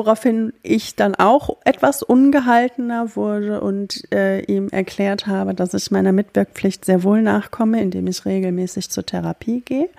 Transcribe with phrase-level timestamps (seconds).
[0.00, 6.12] woraufhin ich dann auch etwas ungehaltener wurde und äh, ihm erklärt habe, dass ich meiner
[6.12, 9.90] Mitwirkpflicht sehr wohl nachkomme, indem ich regelmäßig zur Therapie gehe,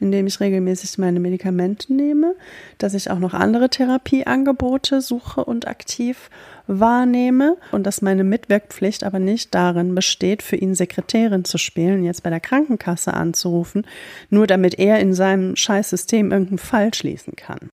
[0.00, 2.34] indem ich regelmäßig meine Medikamente nehme,
[2.78, 6.28] dass ich auch noch andere Therapieangebote suche und aktiv
[6.66, 12.24] wahrnehme und dass meine Mitwirkpflicht aber nicht darin besteht, für ihn Sekretärin zu spielen, jetzt
[12.24, 13.86] bei der Krankenkasse anzurufen,
[14.28, 17.68] nur damit er in seinem Scheißsystem irgendeinen Fall schließen kann.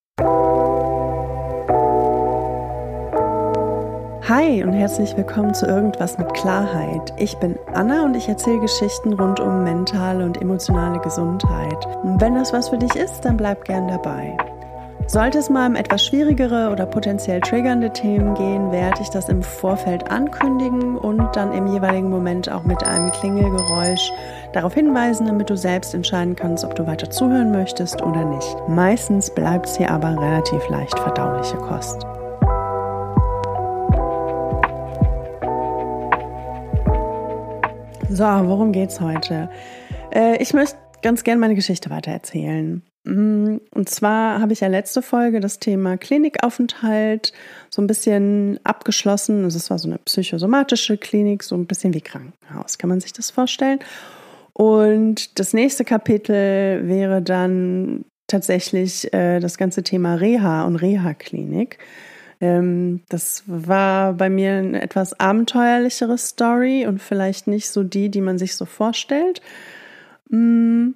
[4.36, 7.14] Hi und herzlich willkommen zu Irgendwas mit Klarheit.
[7.20, 11.86] Ich bin Anna und ich erzähle Geschichten rund um mentale und emotionale Gesundheit.
[12.02, 14.36] Und wenn das was für dich ist, dann bleib gern dabei.
[15.06, 19.44] Sollte es mal um etwas schwierigere oder potenziell triggernde Themen gehen, werde ich das im
[19.44, 24.12] Vorfeld ankündigen und dann im jeweiligen Moment auch mit einem Klingelgeräusch
[24.52, 28.56] darauf hinweisen, damit du selbst entscheiden kannst, ob du weiter zuhören möchtest oder nicht.
[28.68, 32.04] Meistens bleibt es hier aber relativ leicht verdauliche Kost.
[38.16, 39.50] So, worum geht's heute?
[40.14, 42.84] Äh, ich möchte ganz gerne meine Geschichte weitererzählen.
[43.06, 47.34] Mm, und zwar habe ich ja letzte Folge das Thema Klinikaufenthalt
[47.72, 49.46] so ein bisschen abgeschlossen.
[49.46, 52.78] Also es war so eine psychosomatische Klinik, so ein bisschen wie Krankenhaus.
[52.78, 53.80] Kann man sich das vorstellen?
[54.54, 61.80] Und das nächste Kapitel wäre dann tatsächlich äh, das ganze Thema Reha und Reha-Klinik.
[62.44, 68.20] Ähm, das war bei mir eine etwas abenteuerlichere Story und vielleicht nicht so die, die
[68.20, 69.42] man sich so vorstellt.
[70.30, 70.90] Mm.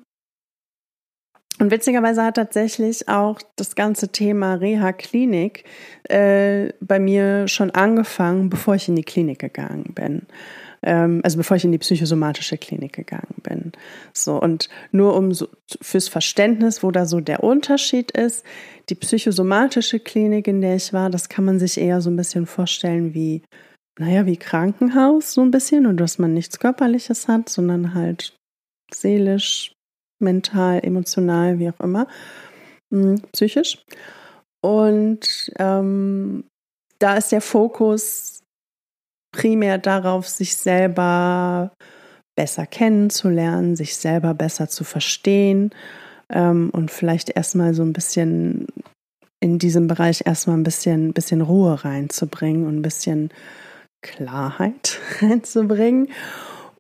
[1.60, 5.64] Und witzigerweise hat tatsächlich auch das ganze Thema Reha-Klinik
[6.04, 10.28] äh, bei mir schon angefangen, bevor ich in die Klinik gegangen bin
[10.84, 13.72] ähm, also bevor ich in die psychosomatische Klinik gegangen bin.
[14.14, 15.48] So, und nur um so
[15.82, 18.46] fürs Verständnis, wo da so der Unterschied ist,
[18.90, 22.46] die psychosomatische Klinik, in der ich war, das kann man sich eher so ein bisschen
[22.46, 23.44] vorstellen wie,
[24.00, 28.36] naja, wie Krankenhaus, so ein bisschen, und dass man nichts Körperliches hat, sondern halt
[28.94, 29.74] seelisch,
[30.20, 32.08] mental, emotional, wie auch immer,
[32.92, 33.84] hm, psychisch.
[34.62, 36.44] Und ähm,
[37.00, 38.37] da ist der Fokus
[39.38, 41.72] primär darauf, sich selber
[42.36, 45.70] besser kennenzulernen, sich selber besser zu verstehen
[46.30, 48.66] ähm, und vielleicht erstmal so ein bisschen
[49.40, 53.30] in diesem Bereich erstmal ein bisschen, bisschen Ruhe reinzubringen und ein bisschen
[54.02, 56.10] Klarheit reinzubringen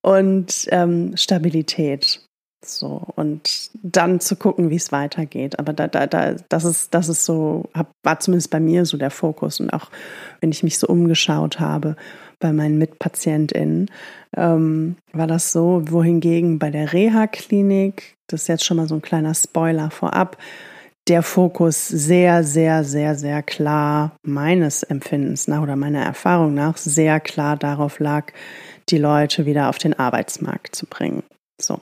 [0.02, 2.24] und ähm, Stabilität.
[2.66, 5.60] So, und dann zu gucken, wie es weitergeht.
[5.60, 8.98] Aber da, da, da, das ist, das ist so, hab, war zumindest bei mir so
[8.98, 9.60] der Fokus.
[9.60, 9.90] Und auch
[10.42, 11.96] wenn ich mich so umgeschaut habe,
[12.40, 13.90] bei meinen MitpatientInnen,
[14.36, 19.02] ähm, war das so, wohingegen bei der Reha-Klinik, das ist jetzt schon mal so ein
[19.02, 20.38] kleiner Spoiler vorab,
[21.08, 27.20] der Fokus sehr, sehr, sehr, sehr klar meines Empfindens nach oder meiner Erfahrung nach sehr
[27.20, 28.34] klar darauf lag,
[28.90, 31.24] die Leute wieder auf den Arbeitsmarkt zu bringen.
[31.60, 31.80] So,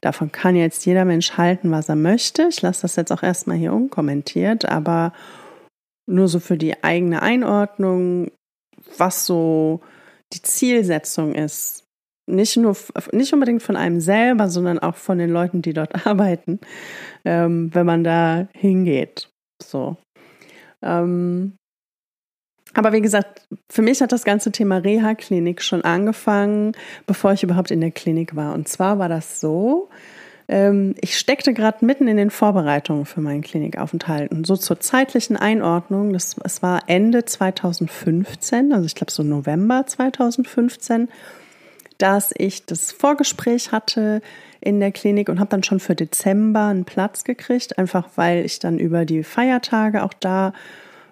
[0.00, 2.48] davon kann jetzt jeder Mensch halten, was er möchte.
[2.48, 5.12] Ich lasse das jetzt auch erstmal hier unkommentiert, aber
[6.06, 8.30] nur so für die eigene Einordnung,
[8.96, 9.80] was so
[10.32, 11.84] die Zielsetzung ist,
[12.26, 12.76] nicht nur,
[13.12, 16.60] nicht unbedingt von einem selber, sondern auch von den Leuten, die dort arbeiten,
[17.24, 19.30] ähm, wenn man da hingeht.
[19.62, 19.96] So.
[20.82, 21.56] Ähm,
[22.74, 26.72] aber wie gesagt, für mich hat das ganze Thema Reha-Klinik schon angefangen,
[27.06, 28.54] bevor ich überhaupt in der Klinik war.
[28.54, 29.88] Und zwar war das so,
[30.48, 34.30] ähm, ich steckte gerade mitten in den Vorbereitungen für meinen Klinikaufenthalt.
[34.30, 39.84] Und so zur zeitlichen Einordnung, das, es war Ende 2015, also ich glaube so November
[39.86, 41.08] 2015,
[41.98, 44.22] dass ich das Vorgespräch hatte
[44.60, 48.58] in der Klinik und habe dann schon für Dezember einen Platz gekriegt, einfach weil ich
[48.58, 50.52] dann über die Feiertage auch da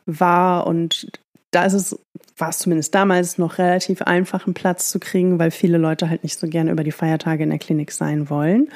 [0.06, 1.10] war und
[1.50, 1.98] da ist es,
[2.36, 6.22] war es zumindest damals noch relativ einfach, einen Platz zu kriegen, weil viele Leute halt
[6.22, 8.68] nicht so gerne über die Feiertage in der Klinik sein wollen.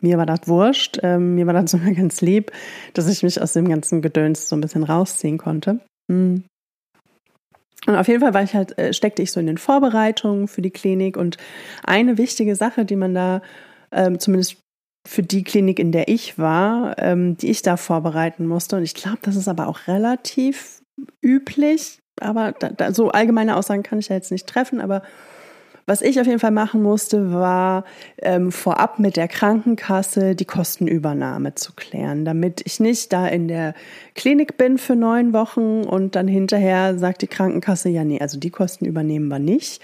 [0.00, 0.98] Mir war das wurscht.
[1.02, 2.52] Ähm, mir war das sogar ganz lieb,
[2.94, 5.80] dass ich mich aus dem ganzen Gedöns so ein bisschen rausziehen konnte.
[6.08, 6.44] Mhm.
[7.86, 10.62] Und auf jeden Fall war ich halt, äh, steckte ich so in den Vorbereitungen für
[10.62, 11.36] die Klinik und
[11.84, 13.42] eine wichtige Sache, die man da
[13.92, 14.56] ähm, zumindest
[15.06, 18.76] für die Klinik, in der ich war, ähm, die ich da vorbereiten musste.
[18.76, 20.82] Und ich glaube, das ist aber auch relativ
[21.22, 21.98] üblich.
[22.20, 24.80] Aber da, da, so allgemeine Aussagen kann ich ja jetzt nicht treffen.
[24.80, 25.02] Aber
[25.88, 27.84] Was ich auf jeden Fall machen musste, war
[28.20, 33.72] ähm, vorab mit der Krankenkasse die Kostenübernahme zu klären, damit ich nicht da in der
[34.16, 38.50] Klinik bin für neun Wochen und dann hinterher sagt die Krankenkasse, ja, nee, also die
[38.50, 39.80] Kosten übernehmen wir nicht.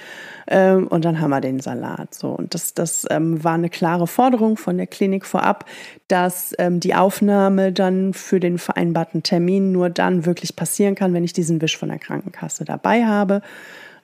[0.49, 2.15] Ähm, und dann haben wir den Salat.
[2.15, 2.31] So.
[2.31, 5.67] Und das, das ähm, war eine klare Forderung von der Klinik vorab,
[6.09, 11.23] dass ähm, die Aufnahme dann für den vereinbarten Termin nur dann wirklich passieren kann, wenn
[11.23, 13.41] ich diesen Wisch von der Krankenkasse dabei habe.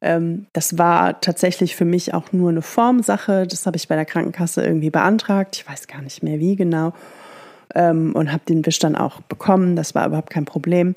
[0.00, 3.46] Ähm, das war tatsächlich für mich auch nur eine Formsache.
[3.46, 5.56] Das habe ich bei der Krankenkasse irgendwie beantragt.
[5.56, 6.92] Ich weiß gar nicht mehr wie genau.
[7.74, 9.76] Ähm, und habe den Wisch dann auch bekommen.
[9.76, 10.94] Das war überhaupt kein Problem.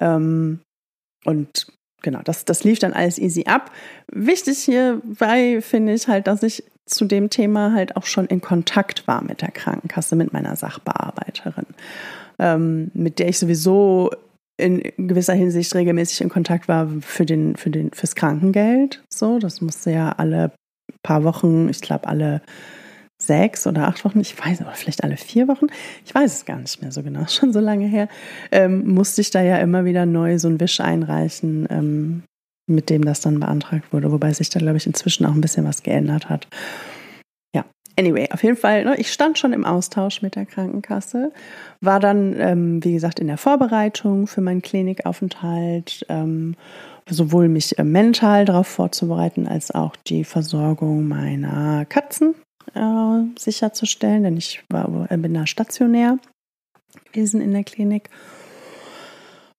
[0.00, 0.60] Ähm,
[1.24, 1.66] und
[2.02, 3.70] genau, das, das lief dann alles easy ab.
[4.10, 9.06] Wichtig hierbei finde ich halt, dass ich zu dem Thema halt auch schon in Kontakt
[9.06, 11.66] war mit der Krankenkasse, mit meiner Sachbearbeiterin,
[12.38, 14.10] ähm, mit der ich sowieso
[14.58, 19.02] in gewisser Hinsicht regelmäßig in Kontakt war für den, für den, fürs Krankengeld.
[19.08, 20.52] So, das musste ja alle
[21.02, 22.42] paar Wochen, ich glaube alle
[23.20, 25.66] sechs oder acht Wochen, ich weiß, oder vielleicht alle vier Wochen,
[26.04, 28.08] ich weiß es gar nicht mehr so genau, schon so lange her,
[28.52, 32.22] ähm, musste ich da ja immer wieder neu so ein Wisch einreichen, ähm,
[32.68, 35.64] mit dem das dann beantragt wurde, wobei sich da, glaube ich, inzwischen auch ein bisschen
[35.64, 36.46] was geändert hat.
[37.98, 41.32] Anyway, auf jeden Fall, ne, ich stand schon im Austausch mit der Krankenkasse,
[41.80, 46.54] war dann, ähm, wie gesagt, in der Vorbereitung für meinen Klinikaufenthalt, ähm,
[47.10, 52.36] sowohl mich äh, mental darauf vorzubereiten, als auch die Versorgung meiner Katzen
[52.76, 56.18] äh, sicherzustellen, denn ich war, äh, bin da stationär
[57.10, 58.10] gewesen in der Klinik.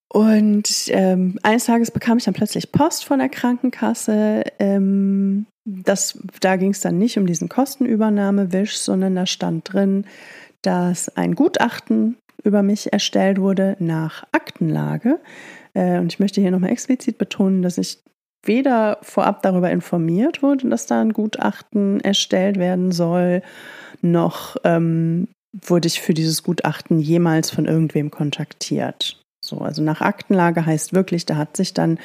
[0.07, 5.45] Und ähm, eines Tages bekam ich dann plötzlich Post von der Krankenkasse, ähm,
[5.83, 10.05] das, da ging es dann nicht um diesen Kostenübernahmewisch, sondern da stand drin,
[10.61, 15.19] dass ein Gutachten über mich erstellt wurde nach Aktenlage.
[15.73, 17.99] Äh, und ich möchte hier nochmal explizit betonen, dass ich
[18.43, 23.41] weder vorab darüber informiert wurde, dass da ein Gutachten erstellt werden soll,
[24.01, 29.18] noch ähm, wurde ich für dieses Gutachten jemals von irgendwem kontaktiert.
[29.49, 31.99] So, also nach Aktenlage heißt wirklich, da hat sich dann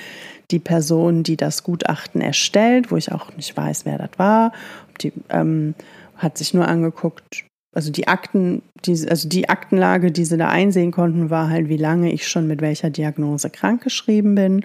[0.50, 4.52] die Person, die das Gutachten erstellt, wo ich auch nicht weiß, wer das war,
[5.00, 5.74] die ähm,
[6.16, 7.44] hat sich nur angeguckt,
[7.74, 11.76] also die Akten, die, also die Aktenlage, die sie da einsehen konnten, war halt, wie
[11.76, 14.64] lange ich schon mit welcher Diagnose krankgeschrieben bin.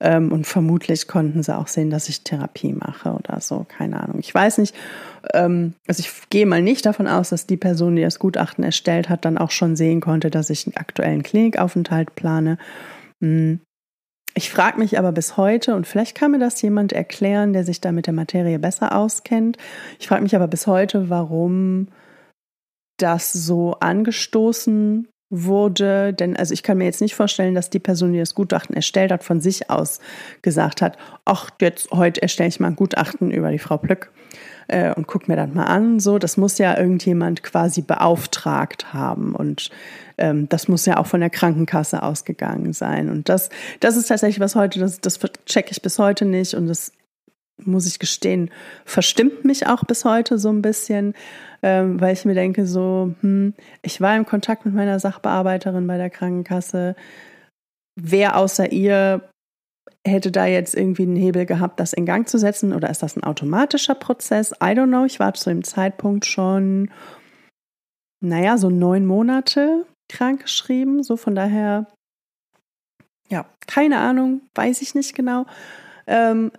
[0.00, 3.64] Ähm, und vermutlich konnten sie auch sehen, dass ich Therapie mache oder so.
[3.68, 4.18] Keine Ahnung.
[4.18, 4.74] Ich weiß nicht.
[5.32, 9.08] Ähm, also ich gehe mal nicht davon aus, dass die Person, die das Gutachten erstellt
[9.08, 12.58] hat, dann auch schon sehen konnte, dass ich einen aktuellen Klinikaufenthalt plane.
[13.22, 13.60] Hm.
[14.34, 17.80] Ich frage mich aber bis heute, und vielleicht kann mir das jemand erklären, der sich
[17.80, 19.56] da mit der Materie besser auskennt.
[19.98, 21.88] Ich frage mich aber bis heute, warum
[22.98, 28.12] das so angestoßen wurde, denn also ich kann mir jetzt nicht vorstellen, dass die Person,
[28.12, 29.98] die das Gutachten erstellt hat, von sich aus
[30.42, 34.12] gesagt hat, ach, jetzt heute erstelle ich mal ein Gutachten über die Frau Plück
[34.68, 35.98] äh, und guck mir das mal an.
[35.98, 39.70] So, das muss ja irgendjemand quasi beauftragt haben und
[40.16, 43.10] ähm, das muss ja auch von der Krankenkasse ausgegangen sein.
[43.10, 43.50] Und das,
[43.80, 46.92] das ist tatsächlich was heute, das, das checke ich bis heute nicht und das
[47.58, 48.50] muss ich gestehen,
[48.84, 51.14] verstimmt mich auch bis heute so ein bisschen,
[51.62, 55.96] ähm, weil ich mir denke, so, hm, ich war im Kontakt mit meiner Sachbearbeiterin bei
[55.96, 56.96] der Krankenkasse.
[58.00, 59.22] Wer außer ihr
[60.06, 62.72] hätte da jetzt irgendwie einen Hebel gehabt, das in Gang zu setzen?
[62.72, 64.52] Oder ist das ein automatischer Prozess?
[64.52, 65.04] I don't know.
[65.04, 66.90] Ich war zu dem Zeitpunkt schon,
[68.20, 71.02] naja, so neun Monate krankgeschrieben.
[71.02, 71.86] So von daher,
[73.28, 75.46] ja, keine Ahnung, weiß ich nicht genau.
[76.06, 76.52] Ähm,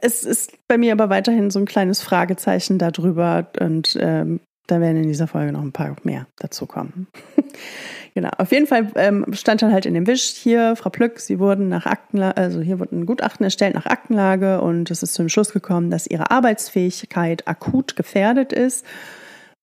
[0.00, 5.02] es ist bei mir aber weiterhin so ein kleines Fragezeichen darüber und ähm, da werden
[5.02, 7.06] in dieser Folge noch ein paar mehr dazu kommen.
[8.14, 11.38] genau, auf jeden Fall ähm, stand dann halt in dem Wisch hier, Frau Plück, Sie
[11.38, 15.28] wurden nach Aktenlage, also hier wurden ein Gutachten erstellt nach Aktenlage und es ist zum
[15.28, 18.86] Schluss gekommen, dass Ihre Arbeitsfähigkeit akut gefährdet ist.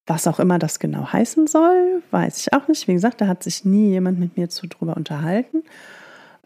[0.06, 2.88] Was auch immer das genau heißen soll, weiß ich auch nicht.
[2.88, 5.64] Wie gesagt, da hat sich nie jemand mit mir zu drüber unterhalten.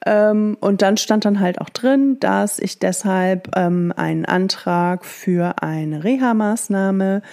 [0.05, 5.63] Ähm, und dann stand dann halt auch drin, dass ich deshalb ähm, einen Antrag für
[5.63, 7.24] eine Reha-Maßnahme,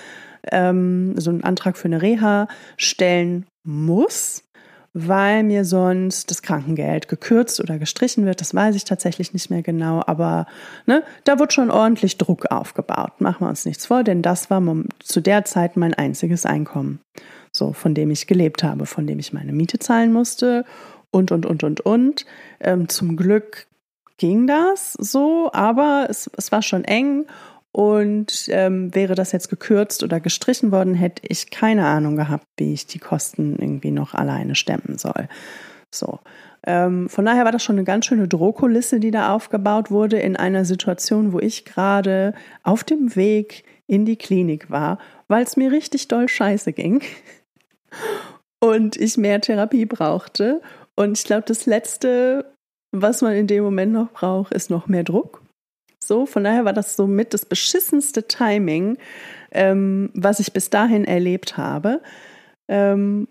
[0.50, 2.48] ähm, so einen Antrag für eine Reha
[2.78, 4.44] stellen muss,
[4.94, 8.40] weil mir sonst das Krankengeld gekürzt oder gestrichen wird.
[8.40, 10.46] Das weiß ich tatsächlich nicht mehr genau, aber
[10.86, 13.20] ne, da wird schon ordentlich Druck aufgebaut.
[13.20, 14.62] Machen wir uns nichts vor, denn das war
[14.98, 17.00] zu der Zeit mein einziges Einkommen,
[17.52, 20.64] so von dem ich gelebt habe, von dem ich meine Miete zahlen musste
[21.12, 22.26] und, und, und, und, und.
[22.62, 23.66] Ähm, zum Glück
[24.16, 27.26] ging das so, aber es, es war schon eng
[27.72, 32.72] und ähm, wäre das jetzt gekürzt oder gestrichen worden, hätte ich keine Ahnung gehabt, wie
[32.72, 35.28] ich die Kosten irgendwie noch alleine stemmen soll.
[35.90, 36.20] So.
[36.64, 40.36] Ähm, von daher war das schon eine ganz schöne Drohkulisse, die da aufgebaut wurde in
[40.36, 45.72] einer Situation, wo ich gerade auf dem Weg in die Klinik war, weil es mir
[45.72, 47.02] richtig doll scheiße ging
[48.60, 50.60] und ich mehr Therapie brauchte.
[50.96, 52.54] Und ich glaube, das Letzte,
[52.94, 55.42] was man in dem Moment noch braucht, ist noch mehr Druck.
[56.02, 58.98] So, von daher war das so mit das beschissenste Timing,
[59.52, 62.02] ähm, was ich bis dahin erlebt habe.
[62.68, 63.28] Ähm,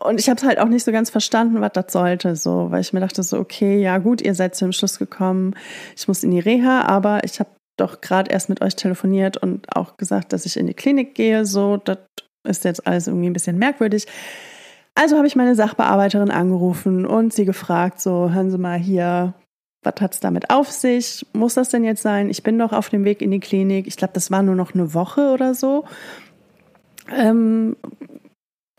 [0.00, 2.80] und ich habe es halt auch nicht so ganz verstanden, was das sollte, so, weil
[2.80, 5.54] ich mir dachte so, okay, ja gut, ihr seid zu dem Schluss gekommen,
[5.96, 9.76] ich muss in die Reha, aber ich habe doch gerade erst mit euch telefoniert und
[9.76, 11.98] auch gesagt, dass ich in die Klinik gehe, so, das
[12.46, 14.06] ist jetzt alles irgendwie ein bisschen merkwürdig.
[14.94, 19.34] Also habe ich meine Sachbearbeiterin angerufen und sie gefragt, so, hören Sie mal hier,
[19.82, 21.26] was hat es damit auf sich?
[21.32, 22.30] Muss das denn jetzt sein?
[22.30, 23.86] Ich bin doch auf dem Weg in die Klinik.
[23.86, 25.84] Ich glaube, das war nur noch eine Woche oder so.
[27.12, 27.76] Ähm,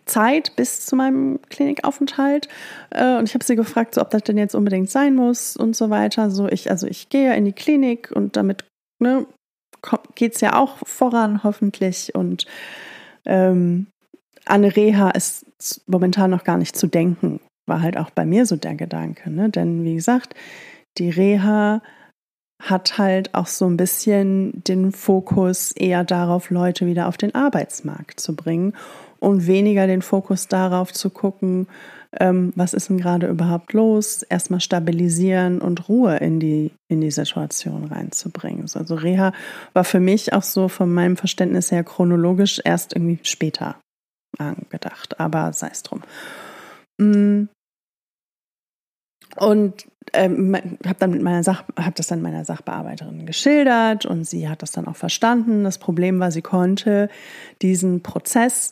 [0.05, 2.47] Zeit bis zu meinem Klinikaufenthalt.
[2.91, 5.75] Äh, und ich habe sie gefragt, so, ob das denn jetzt unbedingt sein muss und
[5.75, 6.29] so weiter.
[6.29, 8.63] So, ich, also ich gehe ja in die Klinik und damit
[8.99, 9.27] ne,
[10.15, 12.15] geht es ja auch voran, hoffentlich.
[12.15, 12.45] Und
[13.25, 13.87] ähm,
[14.45, 15.45] an Reha ist
[15.87, 17.39] momentan noch gar nicht zu denken.
[17.67, 19.29] War halt auch bei mir so der Gedanke.
[19.29, 19.49] Ne?
[19.49, 20.35] Denn wie gesagt,
[20.97, 21.81] die Reha
[22.61, 28.19] hat halt auch so ein bisschen den Fokus eher darauf, Leute wieder auf den Arbeitsmarkt
[28.19, 28.73] zu bringen
[29.19, 31.67] und weniger den Fokus darauf zu gucken,
[32.17, 37.11] ähm, was ist denn gerade überhaupt los, erstmal stabilisieren und Ruhe in die, in die
[37.11, 38.61] Situation reinzubringen.
[38.73, 39.33] Also Reha
[39.73, 43.75] war für mich auch so von meinem Verständnis her chronologisch erst irgendwie später
[44.39, 46.01] angedacht, aber sei es drum.
[46.97, 47.49] Mm.
[49.37, 54.47] Und ähm, habe dann mit meiner Sach habe das dann meiner Sachbearbeiterin geschildert und sie
[54.47, 55.63] hat das dann auch verstanden.
[55.63, 57.09] Das Problem war, sie konnte
[57.61, 58.71] diesen Prozess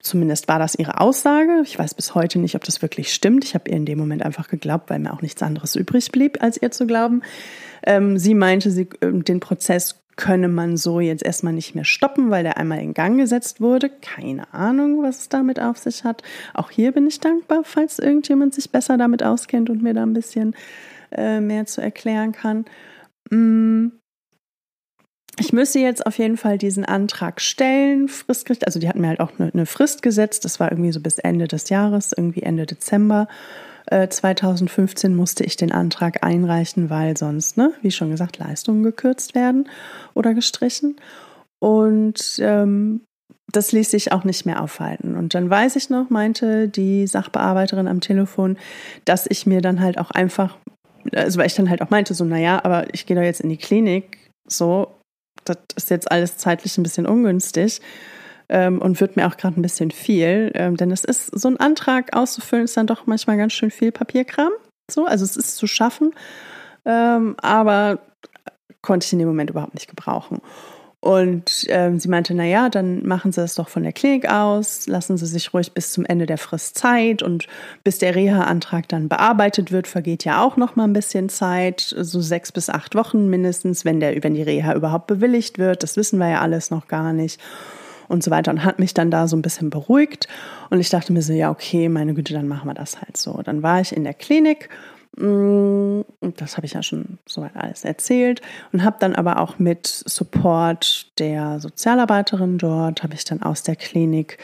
[0.00, 1.62] Zumindest war das ihre Aussage.
[1.64, 3.44] Ich weiß bis heute nicht, ob das wirklich stimmt.
[3.44, 6.42] Ich habe ihr in dem Moment einfach geglaubt, weil mir auch nichts anderes übrig blieb,
[6.42, 7.22] als ihr zu glauben.
[7.84, 12.30] Ähm, sie meinte, sie, äh, den Prozess könne man so jetzt erstmal nicht mehr stoppen,
[12.30, 13.90] weil der einmal in Gang gesetzt wurde.
[13.90, 16.22] Keine Ahnung, was es damit auf sich hat.
[16.52, 20.12] Auch hier bin ich dankbar, falls irgendjemand sich besser damit auskennt und mir da ein
[20.12, 20.54] bisschen
[21.12, 22.64] äh, mehr zu erklären kann.
[23.30, 23.88] Mm.
[25.40, 28.66] Ich müsste jetzt auf jeden Fall diesen Antrag stellen, fristgerecht.
[28.68, 30.44] Also die hatten mir halt auch eine, eine Frist gesetzt.
[30.44, 33.26] Das war irgendwie so bis Ende des Jahres, irgendwie Ende Dezember.
[33.90, 39.34] 2015 äh, musste ich den Antrag einreichen, weil sonst, ne, wie schon gesagt, Leistungen gekürzt
[39.34, 39.68] werden
[40.14, 40.96] oder gestrichen.
[41.60, 43.02] Und ähm,
[43.52, 45.16] das ließ sich auch nicht mehr aufhalten.
[45.16, 48.56] Und dann weiß ich noch, meinte die Sachbearbeiterin am Telefon,
[49.04, 50.56] dass ich mir dann halt auch einfach,
[51.12, 53.50] also weil ich dann halt auch meinte, so, naja, aber ich gehe da jetzt in
[53.50, 54.88] die Klinik, so,
[55.44, 57.80] das ist jetzt alles zeitlich ein bisschen ungünstig
[58.54, 61.58] ähm, und wird mir auch gerade ein bisschen viel, ähm, denn es ist so ein
[61.58, 64.52] Antrag auszufüllen, ist dann doch manchmal ganz schön viel Papierkram.
[64.88, 66.14] So, also es ist zu schaffen,
[66.84, 67.98] ähm, aber
[68.80, 70.40] konnte ich in dem Moment überhaupt nicht gebrauchen.
[71.00, 74.86] Und ähm, sie meinte, na ja, dann machen Sie es doch von der Klinik aus,
[74.86, 77.46] lassen Sie sich ruhig bis zum Ende der Frist Zeit und
[77.82, 82.20] bis der Reha-Antrag dann bearbeitet wird, vergeht ja auch noch mal ein bisschen Zeit, so
[82.22, 85.82] sechs bis acht Wochen mindestens, wenn der, wenn die Reha überhaupt bewilligt wird.
[85.82, 87.38] Das wissen wir ja alles noch gar nicht
[88.14, 90.26] und so weiter und hat mich dann da so ein bisschen beruhigt
[90.70, 93.42] und ich dachte mir so, ja, okay, meine Güte, dann machen wir das halt so.
[93.42, 94.70] Dann war ich in der Klinik
[95.16, 96.00] mm,
[96.36, 98.40] das habe ich ja schon soweit alles erzählt
[98.72, 103.76] und habe dann aber auch mit Support der Sozialarbeiterin dort, habe ich dann aus der
[103.76, 104.38] Klinik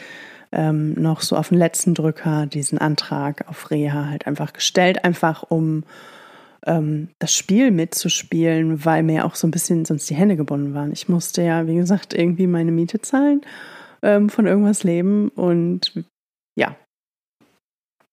[0.51, 5.43] ähm, noch so auf den letzten Drücker diesen Antrag auf Reha halt einfach gestellt, einfach
[5.49, 5.83] um
[6.65, 10.91] ähm, das Spiel mitzuspielen, weil mir auch so ein bisschen sonst die Hände gebunden waren.
[10.91, 13.41] Ich musste ja, wie gesagt, irgendwie meine Miete zahlen,
[14.01, 15.93] ähm, von irgendwas leben und
[16.55, 16.75] ja,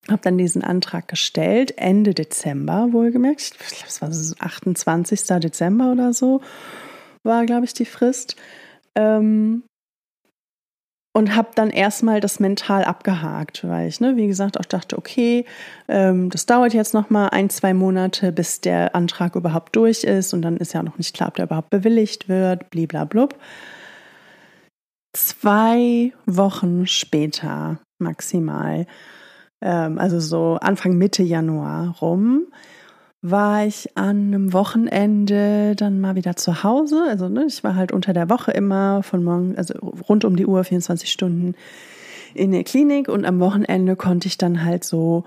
[0.09, 3.41] habe dann diesen Antrag gestellt, Ende Dezember wohlgemerkt.
[3.41, 5.21] Ich glaube, es war so 28.
[5.41, 6.41] Dezember oder so,
[7.25, 8.37] war, glaube ich, die Frist.
[8.95, 9.65] Ähm,
[11.13, 15.45] und habe dann erstmal das mental abgehakt, weil ich, ne, wie gesagt, auch dachte, okay,
[15.89, 20.35] ähm, das dauert jetzt noch mal ein, zwei Monate, bis der Antrag überhaupt durch ist
[20.35, 23.37] und dann ist ja noch nicht klar, ob der überhaupt bewilligt wird, bliblablub.
[25.13, 28.87] Zwei Wochen später maximal,
[29.63, 32.47] ähm, also so Anfang Mitte Januar rum,
[33.21, 37.05] war ich an einem Wochenende dann mal wieder zu Hause.
[37.09, 40.47] Also ne, ich war halt unter der Woche immer von morgen, also rund um die
[40.47, 41.55] Uhr, 24 Stunden
[42.35, 45.25] in der Klinik und am Wochenende konnte ich dann halt so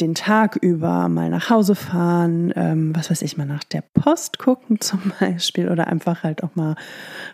[0.00, 4.38] den Tag über mal nach Hause fahren, ähm, was weiß ich, mal nach der Post
[4.38, 6.74] gucken zum Beispiel oder einfach halt auch mal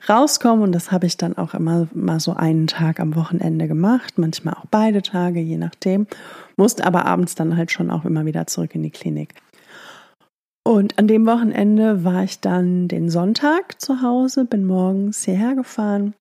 [0.08, 0.62] rauskommen.
[0.62, 4.54] Und das habe ich dann auch immer mal so einen Tag am Wochenende gemacht, manchmal
[4.54, 6.06] auch beide Tage, je nachdem.
[6.56, 9.34] Musste aber abends dann halt schon auch immer wieder zurück in die Klinik.
[10.70, 16.14] Und an dem Wochenende war ich dann den Sonntag zu Hause, bin morgens hierher gefahren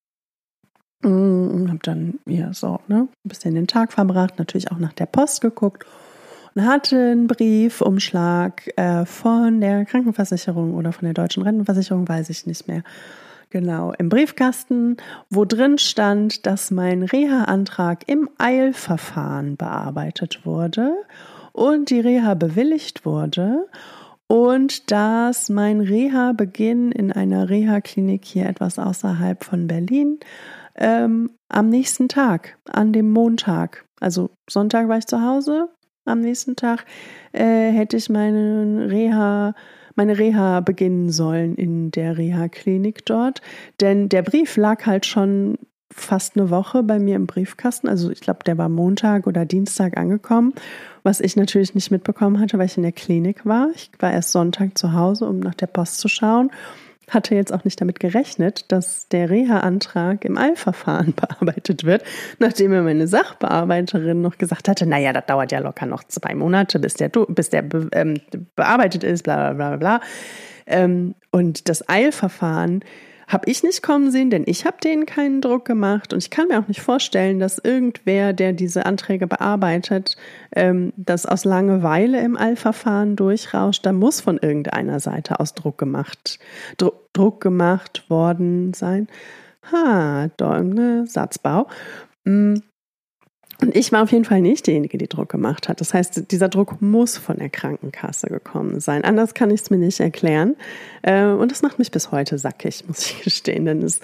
[1.04, 5.06] und habe dann hier so ne, ein bisschen den Tag verbracht, natürlich auch nach der
[5.06, 5.86] Post geguckt
[6.56, 12.48] und hatte einen Briefumschlag äh, von der Krankenversicherung oder von der deutschen Rentenversicherung, weiß ich
[12.48, 12.82] nicht mehr.
[13.52, 14.98] Genau, im Briefkasten,
[15.30, 20.96] wo drin stand, dass mein Reha-Antrag im Eilverfahren bearbeitet wurde
[21.52, 23.68] und die Reha bewilligt wurde
[24.30, 30.20] und dass mein Reha-Beginn in einer Reha-Klinik hier etwas außerhalb von Berlin
[30.76, 35.70] ähm, am nächsten Tag, an dem Montag, also Sonntag war ich zu Hause,
[36.06, 36.86] am nächsten Tag
[37.34, 39.56] äh, hätte ich meine Reha,
[39.96, 43.42] meine Reha beginnen sollen in der Reha-Klinik dort.
[43.82, 45.58] Denn der Brief lag halt schon
[45.92, 47.88] fast eine Woche bei mir im Briefkasten.
[47.88, 50.54] Also ich glaube, der war Montag oder Dienstag angekommen,
[51.04, 53.70] was ich natürlich nicht mitbekommen hatte, weil ich in der Klinik war.
[53.76, 56.52] Ich war erst Sonntag zu Hause, um nach der Post zu schauen
[57.14, 62.04] hatte jetzt auch nicht damit gerechnet, dass der Reha-Antrag im Eilverfahren bearbeitet wird,
[62.40, 66.80] nachdem mir meine Sachbearbeiterin noch gesagt hatte, naja, das dauert ja locker noch zwei Monate,
[66.80, 68.16] bis der, bis der be, ähm,
[68.56, 70.02] bearbeitet ist, bla bla bla bla.
[70.66, 72.84] Ähm, und das Eilverfahren
[73.30, 76.48] habe ich nicht kommen sehen, denn ich habe denen keinen Druck gemacht und ich kann
[76.48, 80.18] mir auch nicht vorstellen, dass irgendwer, der diese Anträge bearbeitet,
[80.56, 83.86] ähm, das aus Langeweile im Allverfahren durchrauscht.
[83.86, 86.40] Da muss von irgendeiner Seite aus Druck gemacht,
[86.78, 89.08] Dru Druck gemacht worden sein.
[89.72, 91.68] Ha, da ne, Satzbau.
[92.24, 92.56] Mm.
[93.62, 95.82] Und ich war auf jeden Fall nicht diejenige, die Druck gemacht hat.
[95.82, 99.04] Das heißt, dieser Druck muss von der Krankenkasse gekommen sein.
[99.04, 100.56] Anders kann ich es mir nicht erklären.
[101.02, 103.66] Äh, und das macht mich bis heute sackig, muss ich gestehen.
[103.66, 104.00] Denn es,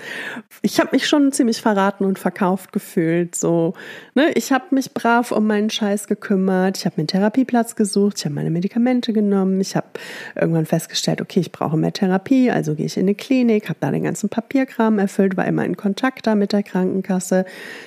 [0.62, 3.36] ich habe mich schon ziemlich verraten und verkauft gefühlt.
[3.36, 3.76] So,
[4.14, 4.32] ne?
[4.34, 6.78] Ich habe mich brav um meinen Scheiß gekümmert.
[6.78, 8.18] Ich habe mir einen Therapieplatz gesucht.
[8.18, 9.62] Ich habe meine Medikamente genommen.
[9.62, 9.88] Ich habe
[10.36, 12.52] irgendwann festgestellt, okay, ich brauche mehr Therapie.
[12.52, 15.78] Also gehe ich in eine Klinik, habe da den ganzen Papierkram erfüllt, war immer in
[15.78, 17.46] Kontakt da mit der Krankenkasse.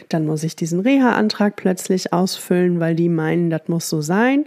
[0.09, 4.45] Dann muss ich diesen Reha-Antrag plötzlich ausfüllen, weil die meinen, das muss so sein,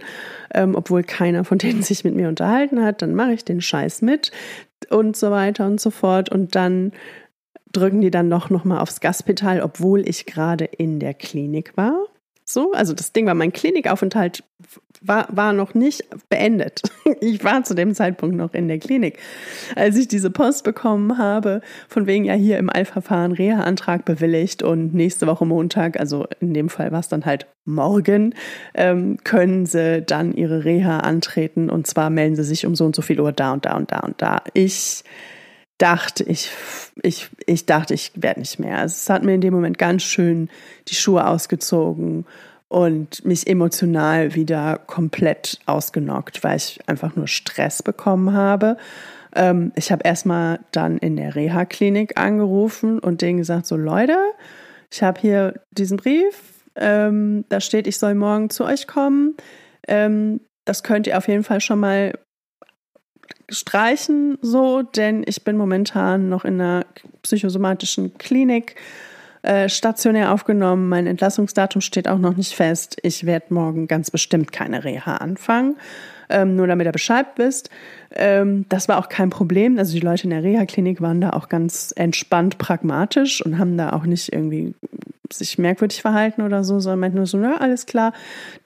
[0.54, 3.02] ähm, obwohl keiner von denen sich mit mir unterhalten hat.
[3.02, 4.32] Dann mache ich den Scheiß mit
[4.90, 6.30] und so weiter und so fort.
[6.30, 6.92] Und dann
[7.70, 12.06] drücken die dann doch nochmal aufs Gaspedal, obwohl ich gerade in der Klinik war.
[12.44, 14.42] So, also das Ding war, mein Klinikaufenthalt
[15.04, 16.82] war, war noch nicht beendet.
[17.20, 19.18] Ich war zu dem Zeitpunkt noch in der Klinik.
[19.76, 24.92] Als ich diese Post bekommen habe, von wegen ja hier im Eilverfahren Reha-Antrag bewilligt und
[24.92, 28.34] nächste Woche Montag, also in dem Fall war es dann halt morgen,
[28.74, 32.96] ähm, können sie dann ihre Reha antreten und zwar melden sie sich um so und
[32.96, 34.42] so viel Uhr da und da und da und da.
[34.54, 35.04] Ich
[35.82, 36.50] dachte, ich,
[37.02, 38.78] ich, ich dachte, ich werde nicht mehr.
[38.78, 40.48] Also es hat mir in dem Moment ganz schön
[40.88, 42.24] die Schuhe ausgezogen
[42.68, 48.76] und mich emotional wieder komplett ausgenockt, weil ich einfach nur Stress bekommen habe.
[49.34, 54.16] Ähm, ich habe erstmal dann in der Reha-Klinik angerufen und denen gesagt, so Leute,
[54.88, 59.36] ich habe hier diesen Brief, ähm, da steht, ich soll morgen zu euch kommen.
[59.88, 62.12] Ähm, das könnt ihr auf jeden Fall schon mal
[63.48, 66.86] streichen, so, denn ich bin momentan noch in einer
[67.22, 68.76] psychosomatischen Klinik
[69.42, 70.88] äh, stationär aufgenommen.
[70.88, 72.96] Mein Entlassungsdatum steht auch noch nicht fest.
[73.02, 75.76] Ich werde morgen ganz bestimmt keine Reha anfangen.
[76.28, 77.68] Ähm, nur damit ihr Bescheid wisst.
[78.12, 79.78] Ähm, das war auch kein Problem.
[79.78, 83.92] Also die Leute in der Reha-Klinik waren da auch ganz entspannt pragmatisch und haben da
[83.92, 84.74] auch nicht irgendwie
[85.32, 88.12] sich merkwürdig verhalten oder so, sondern meinten nur so, na, alles klar,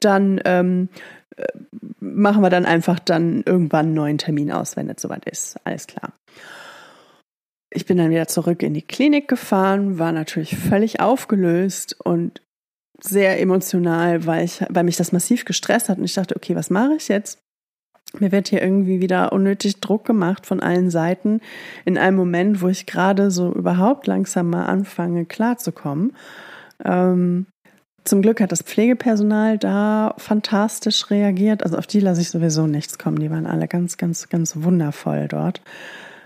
[0.01, 1.16] dann ähm, äh,
[2.01, 5.57] machen wir dann einfach dann irgendwann einen neuen Termin aus, wenn es soweit ist.
[5.65, 6.13] Alles klar.
[7.71, 12.41] Ich bin dann wieder zurück in die Klinik gefahren, war natürlich völlig aufgelöst und
[13.01, 15.99] sehr emotional, weil, ich, weil mich das massiv gestresst hat.
[15.99, 17.39] Und ich dachte, okay, was mache ich jetzt?
[18.19, 21.41] Mir wird hier irgendwie wieder unnötig Druck gemacht von allen Seiten
[21.85, 26.17] in einem Moment, wo ich gerade so überhaupt langsam mal anfange, klarzukommen.
[26.85, 27.47] Ähm,
[28.07, 31.63] zum Glück hat das Pflegepersonal da fantastisch reagiert.
[31.63, 33.19] Also auf die lasse ich sowieso nichts kommen.
[33.19, 35.61] Die waren alle ganz, ganz, ganz wundervoll dort.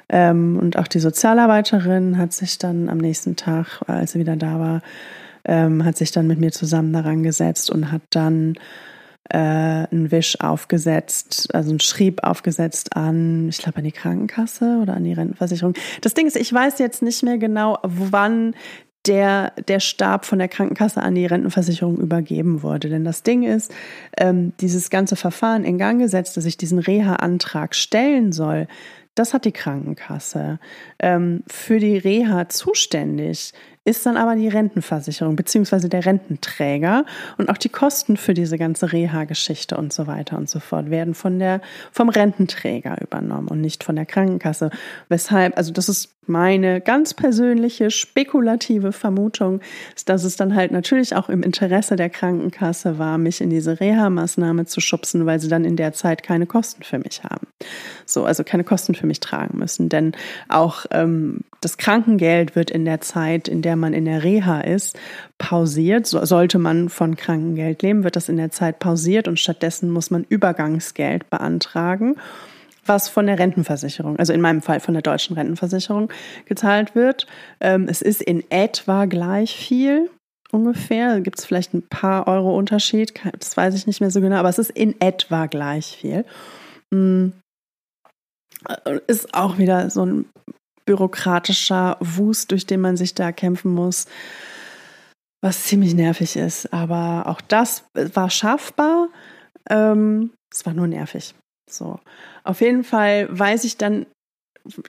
[0.08, 4.58] Ähm, und auch die Sozialarbeiterin hat sich dann am nächsten Tag, als sie wieder da
[4.58, 4.82] war,
[5.44, 8.56] ähm, hat sich dann mit mir zusammen daran gesetzt und hat dann
[9.30, 14.94] äh, einen Wisch aufgesetzt, also einen Schrieb aufgesetzt an, ich glaube, an die Krankenkasse oder
[14.94, 15.74] an die Rentenversicherung.
[16.00, 18.54] Das Ding ist, ich weiß jetzt nicht mehr genau, wann
[19.10, 22.88] der, der Stab von der Krankenkasse an die Rentenversicherung übergeben wurde.
[22.88, 23.74] Denn das Ding ist,
[24.16, 28.68] ähm, dieses ganze Verfahren in Gang gesetzt, dass ich diesen Reha-Antrag stellen soll,
[29.16, 30.60] das hat die Krankenkasse.
[31.00, 33.52] Ähm, für die Reha zuständig
[33.84, 35.88] ist dann aber die Rentenversicherung bzw.
[35.88, 37.06] der Rententräger
[37.38, 41.14] und auch die Kosten für diese ganze Reha-Geschichte und so weiter und so fort werden
[41.14, 44.70] von der, vom Rententräger übernommen und nicht von der Krankenkasse.
[45.08, 49.60] Weshalb, also das ist meine ganz persönliche spekulative Vermutung,
[50.06, 54.66] dass es dann halt natürlich auch im Interesse der Krankenkasse war, mich in diese Reha-Maßnahme
[54.66, 57.46] zu schubsen, weil sie dann in der Zeit keine Kosten für mich haben.
[58.06, 59.88] So, also keine Kosten für mich tragen müssen.
[59.88, 60.12] Denn
[60.48, 64.98] auch ähm, das Krankengeld wird in der Zeit, in der man in der Reha ist,
[65.38, 66.06] pausiert.
[66.06, 70.10] So, sollte man von Krankengeld leben, wird das in der Zeit pausiert und stattdessen muss
[70.10, 72.16] man Übergangsgeld beantragen
[72.86, 76.10] was von der Rentenversicherung, also in meinem Fall von der deutschen Rentenversicherung
[76.46, 77.26] gezahlt wird.
[77.60, 80.10] Ähm, es ist in etwa gleich viel
[80.50, 81.20] ungefähr.
[81.20, 84.48] Gibt es vielleicht ein paar Euro Unterschied, das weiß ich nicht mehr so genau, aber
[84.48, 86.24] es ist in etwa gleich viel.
[86.90, 87.28] Mm.
[89.06, 90.26] Ist auch wieder so ein
[90.90, 94.06] bürokratischer Wust, durch den man sich da kämpfen muss,
[95.40, 96.72] was ziemlich nervig ist.
[96.72, 99.08] Aber auch das war schaffbar.
[99.68, 101.36] Ähm, es war nur nervig.
[101.70, 102.00] So.
[102.42, 104.06] Auf jeden Fall weiß ich dann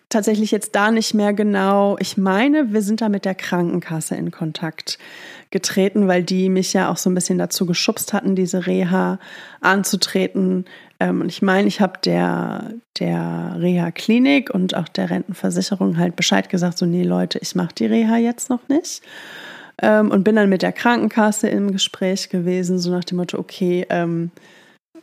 [0.09, 1.97] tatsächlich jetzt da nicht mehr genau.
[1.99, 4.97] Ich meine, wir sind da mit der Krankenkasse in Kontakt
[5.51, 9.19] getreten, weil die mich ja auch so ein bisschen dazu geschubst hatten, diese Reha
[9.61, 10.65] anzutreten.
[11.01, 16.47] Ähm, und ich meine, ich habe der, der Reha-Klinik und auch der Rentenversicherung halt Bescheid
[16.47, 19.01] gesagt, so, nee Leute, ich mache die Reha jetzt noch nicht.
[19.81, 23.87] Ähm, und bin dann mit der Krankenkasse im Gespräch gewesen, so nach dem Motto, okay,
[23.89, 24.29] ähm,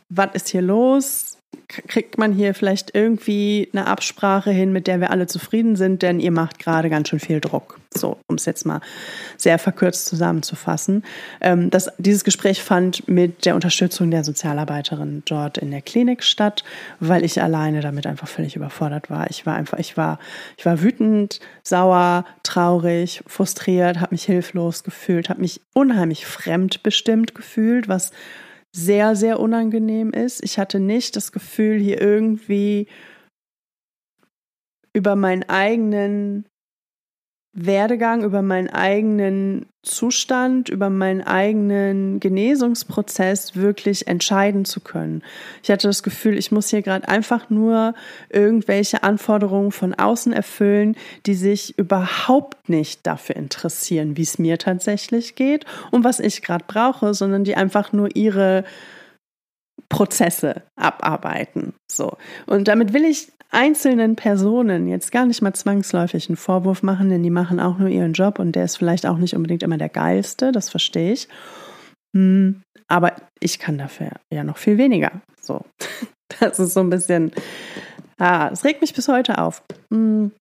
[0.09, 1.39] was ist hier los?
[1.69, 6.19] kriegt man hier vielleicht irgendwie eine Absprache hin, mit der wir alle zufrieden sind, denn
[6.19, 7.79] ihr macht gerade ganz schön viel Druck.
[7.95, 8.81] So, um es jetzt mal
[9.37, 11.03] sehr verkürzt zusammenzufassen.
[11.41, 16.63] Ähm, das, dieses Gespräch fand mit der Unterstützung der Sozialarbeiterin dort in der Klinik statt,
[16.99, 19.29] weil ich alleine damit einfach völlig überfordert war.
[19.29, 20.19] Ich war einfach, ich war,
[20.57, 27.87] ich war wütend, sauer, traurig, frustriert, habe mich hilflos gefühlt, habe mich unheimlich fremdbestimmt gefühlt,
[27.87, 28.11] was
[28.71, 30.43] sehr, sehr unangenehm ist.
[30.43, 32.87] Ich hatte nicht das Gefühl, hier irgendwie
[34.93, 36.48] über meinen eigenen
[37.53, 45.23] Werdegang, über meinen eigenen Zustand, über meinen eigenen Genesungsprozess wirklich entscheiden zu können.
[45.63, 47.95] Ich hatte das Gefühl, ich muss hier gerade einfach nur
[48.29, 55.35] irgendwelche Anforderungen von außen erfüllen, die sich überhaupt nicht dafür interessieren, wie es mir tatsächlich
[55.35, 58.63] geht und was ich gerade brauche, sondern die einfach nur ihre
[59.87, 61.73] Prozesse abarbeiten.
[61.89, 62.17] So.
[62.45, 67.23] Und damit will ich einzelnen Personen jetzt gar nicht mal zwangsläufig einen Vorwurf machen, denn
[67.23, 69.89] die machen auch nur ihren Job und der ist vielleicht auch nicht unbedingt immer der
[69.89, 71.27] geilste, das verstehe ich.
[72.15, 75.21] Hm, aber ich kann dafür ja noch viel weniger.
[75.41, 75.65] So.
[76.39, 77.31] Das ist so ein bisschen,
[78.19, 79.63] ah, es regt mich bis heute auf.
[79.91, 80.31] Hm.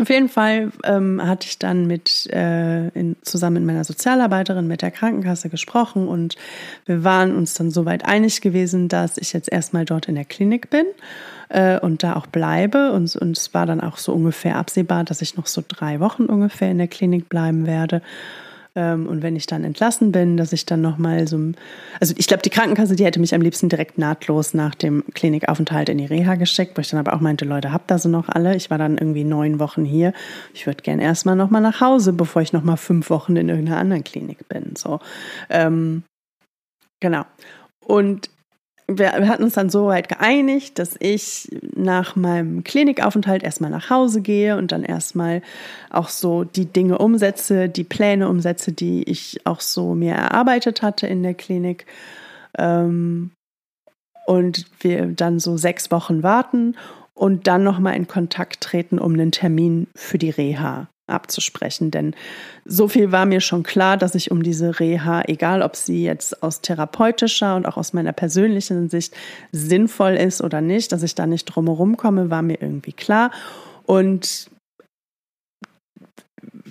[0.00, 4.80] Auf jeden Fall ähm, hatte ich dann mit äh, in, zusammen mit meiner Sozialarbeiterin mit
[4.80, 6.36] der Krankenkasse gesprochen und
[6.86, 10.70] wir waren uns dann soweit einig gewesen, dass ich jetzt erstmal dort in der Klinik
[10.70, 10.86] bin
[11.50, 12.92] äh, und da auch bleibe.
[12.92, 16.24] Und, und es war dann auch so ungefähr absehbar, dass ich noch so drei Wochen
[16.24, 18.00] ungefähr in der Klinik bleiben werde
[18.74, 21.38] ähm, und wenn ich dann entlassen bin, dass ich dann nochmal so,
[22.00, 25.90] also ich glaube, die Krankenkasse, die hätte mich am liebsten direkt nahtlos nach dem Klinikaufenthalt
[25.90, 28.28] in die Reha geschickt, wo ich dann aber auch meinte, Leute, habt ihr sie noch
[28.28, 28.56] alle?
[28.56, 30.14] Ich war dann irgendwie neun Wochen hier.
[30.54, 34.04] Ich würde gern erstmal nochmal nach Hause, bevor ich nochmal fünf Wochen in irgendeiner anderen
[34.04, 34.74] Klinik bin.
[34.76, 35.00] So,
[35.50, 36.04] ähm,
[37.00, 37.24] genau.
[37.84, 38.30] Und
[38.88, 43.90] wir, wir hatten uns dann so weit geeinigt, dass ich nach meinem Klinikaufenthalt erstmal nach
[43.90, 45.42] Hause gehe und dann erstmal
[45.90, 51.06] auch so die Dinge umsetze, die Pläne umsetze, die ich auch so mir erarbeitet hatte
[51.06, 51.86] in der Klinik.
[52.58, 53.30] Ähm,
[54.26, 56.76] und wir dann so sechs Wochen warten
[57.14, 61.90] und dann nochmal in Kontakt treten, um einen Termin für die Reha abzusprechen.
[61.90, 62.14] Denn
[62.64, 66.42] so viel war mir schon klar, dass ich um diese Reha, egal ob sie jetzt
[66.42, 69.14] aus therapeutischer und auch aus meiner persönlichen Sicht
[69.52, 73.30] sinnvoll ist oder nicht, dass ich da nicht drumherum komme, war mir irgendwie klar.
[73.84, 74.50] Und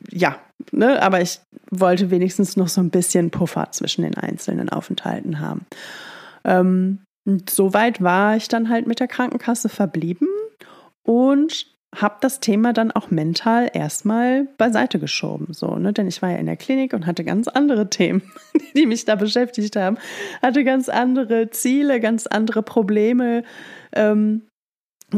[0.09, 0.37] ja,
[0.71, 5.65] ne, aber ich wollte wenigstens noch so ein bisschen Puffer zwischen den einzelnen Aufenthalten haben.
[6.43, 6.99] Ähm,
[7.49, 10.27] Soweit war ich dann halt mit der Krankenkasse verblieben
[11.03, 15.91] und habe das Thema dann auch mental erstmal beiseite geschoben, so, ne?
[15.91, 18.21] Denn ich war ja in der Klinik und hatte ganz andere Themen,
[18.75, 19.97] die mich da beschäftigt haben,
[20.41, 23.43] hatte ganz andere Ziele, ganz andere Probleme.
[23.93, 24.43] Ähm,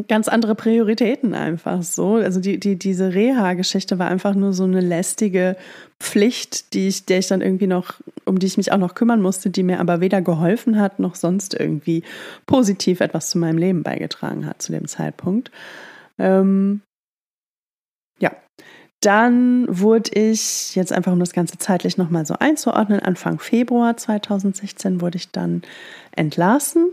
[0.08, 2.16] ganz andere Prioritäten einfach so.
[2.16, 5.56] Also die, die, diese Reha-Geschichte war einfach nur so eine lästige
[6.00, 9.22] Pflicht, die ich, der ich dann irgendwie noch, um die ich mich auch noch kümmern
[9.22, 12.04] musste, die mir aber weder geholfen hat, noch sonst irgendwie
[12.48, 15.52] positiv etwas zu meinem Leben beigetragen hat zu dem Zeitpunkt.
[16.19, 16.82] Ähm,
[18.19, 18.32] ja.
[19.02, 25.02] Dann wurde ich, jetzt einfach um das Ganze zeitlich nochmal so einzuordnen, Anfang Februar 2016
[25.02, 25.62] wurde ich dann
[26.15, 26.91] entlassen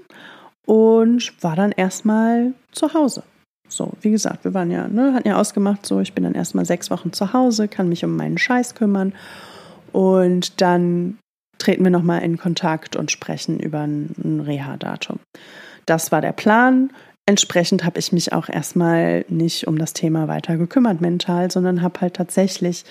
[0.67, 3.23] und war dann erstmal zu Hause.
[3.69, 6.65] So, wie gesagt, wir waren ja, ne, hatten ja ausgemacht, so, ich bin dann erstmal
[6.65, 9.15] sechs Wochen zu Hause, kann mich um meinen Scheiß kümmern
[9.93, 11.19] und dann
[11.59, 15.21] treten wir nochmal in Kontakt und sprechen über ein, Reha-Datum.
[15.87, 16.91] Das war der Plan.
[17.27, 22.01] Entsprechend habe ich mich auch erstmal nicht um das Thema weiter gekümmert mental, sondern habe
[22.01, 22.85] halt tatsächlich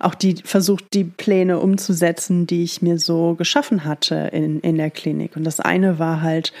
[0.00, 4.90] auch die versucht, die Pläne umzusetzen, die ich mir so geschaffen hatte in, in der
[4.90, 5.36] Klinik.
[5.36, 6.52] Und das eine war halt,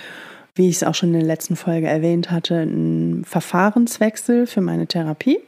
[0.54, 4.86] wie ich es auch schon in der letzten Folge erwähnt hatte, ein Verfahrenswechsel für meine
[4.86, 5.38] Therapie.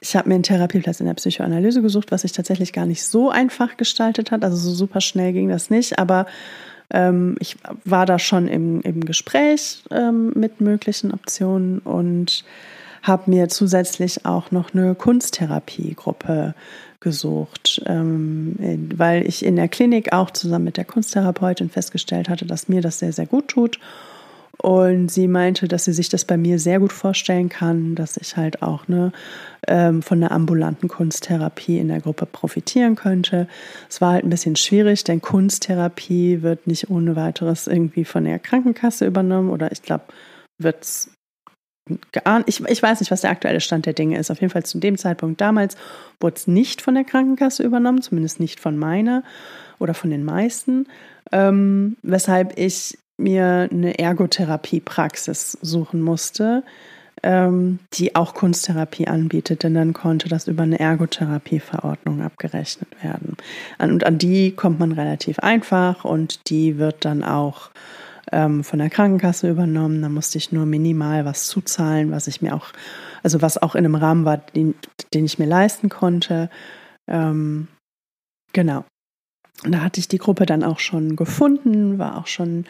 [0.00, 3.30] Ich habe mir einen Therapieplatz in der Psychoanalyse gesucht, was sich tatsächlich gar nicht so
[3.30, 4.44] einfach gestaltet hat.
[4.44, 6.26] Also so super schnell ging das nicht, aber
[6.90, 12.44] ähm, ich war da schon im, im Gespräch ähm, mit möglichen Optionen und
[13.02, 16.54] habe mir zusätzlich auch noch eine Kunsttherapiegruppe
[17.00, 18.56] gesucht, ähm,
[18.96, 22.98] weil ich in der Klinik auch zusammen mit der Kunsttherapeutin festgestellt hatte, dass mir das
[22.98, 23.78] sehr, sehr gut tut.
[24.58, 28.36] Und sie meinte, dass sie sich das bei mir sehr gut vorstellen kann, dass ich
[28.36, 29.12] halt auch ne,
[29.68, 33.48] ähm, von der ambulanten Kunsttherapie in der Gruppe profitieren könnte.
[33.88, 38.38] Es war halt ein bisschen schwierig, denn Kunsttherapie wird nicht ohne weiteres irgendwie von der
[38.38, 40.04] Krankenkasse übernommen oder ich glaube,
[40.58, 41.10] wird es
[42.12, 42.48] geahnt.
[42.48, 44.30] Ich, ich weiß nicht, was der aktuelle Stand der Dinge ist.
[44.30, 45.76] Auf jeden Fall zu dem Zeitpunkt damals
[46.20, 49.22] wurde es nicht von der Krankenkasse übernommen, zumindest nicht von meiner
[49.78, 50.86] oder von den meisten,
[51.32, 56.64] ähm, weshalb ich mir eine Ergotherapiepraxis suchen musste,
[57.22, 63.36] ähm, die auch Kunsttherapie anbietet, denn dann konnte das über eine Ergotherapieverordnung abgerechnet werden.
[63.78, 67.70] Und an die kommt man relativ einfach und die wird dann auch
[68.32, 70.02] ähm, von der Krankenkasse übernommen.
[70.02, 72.66] Da musste ich nur minimal was zuzahlen, was ich mir auch,
[73.22, 74.74] also was auch in einem Rahmen war, den,
[75.14, 76.50] den ich mir leisten konnte.
[77.08, 77.68] Ähm,
[78.52, 78.84] genau.
[79.64, 82.66] Da hatte ich die Gruppe dann auch schon gefunden, war auch schon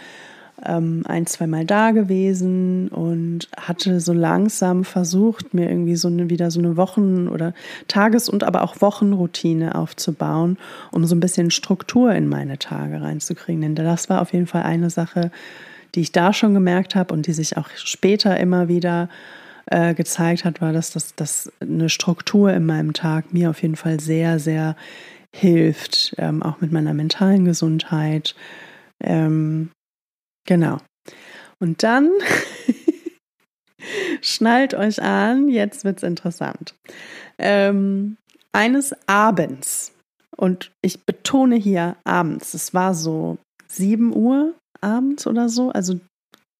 [0.64, 6.30] ähm, ein, zwei Mal da gewesen und hatte so langsam versucht, mir irgendwie so eine,
[6.30, 7.52] wieder so eine Wochen- oder
[7.88, 10.56] Tages- und aber auch Wochenroutine aufzubauen,
[10.92, 13.62] um so ein bisschen Struktur in meine Tage reinzukriegen.
[13.62, 15.30] Denn das war auf jeden Fall eine Sache,
[15.94, 19.08] die ich da schon gemerkt habe und die sich auch später immer wieder
[19.66, 23.76] äh, gezeigt hat, war, dass das dass eine Struktur in meinem Tag mir auf jeden
[23.76, 24.76] Fall sehr, sehr
[25.32, 28.34] hilft, ähm, auch mit meiner mentalen Gesundheit.
[29.00, 29.70] Ähm,
[30.46, 30.78] Genau.
[31.58, 32.10] Und dann
[34.20, 36.74] schnallt euch an, jetzt wird's interessant.
[37.38, 38.16] Ähm,
[38.52, 39.92] eines Abends,
[40.36, 45.98] und ich betone hier abends, es war so 7 Uhr abends oder so, also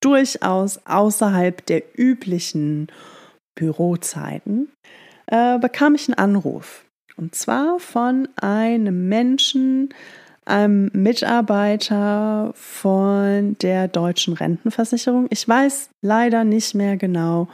[0.03, 2.89] durchaus außerhalb der üblichen
[3.55, 4.71] Bürozeiten,
[5.27, 6.85] äh, bekam ich einen Anruf.
[7.17, 9.89] Und zwar von einem Menschen,
[10.47, 15.27] einem Mitarbeiter von der deutschen Rentenversicherung.
[15.31, 17.49] Ich weiß leider nicht mehr genau,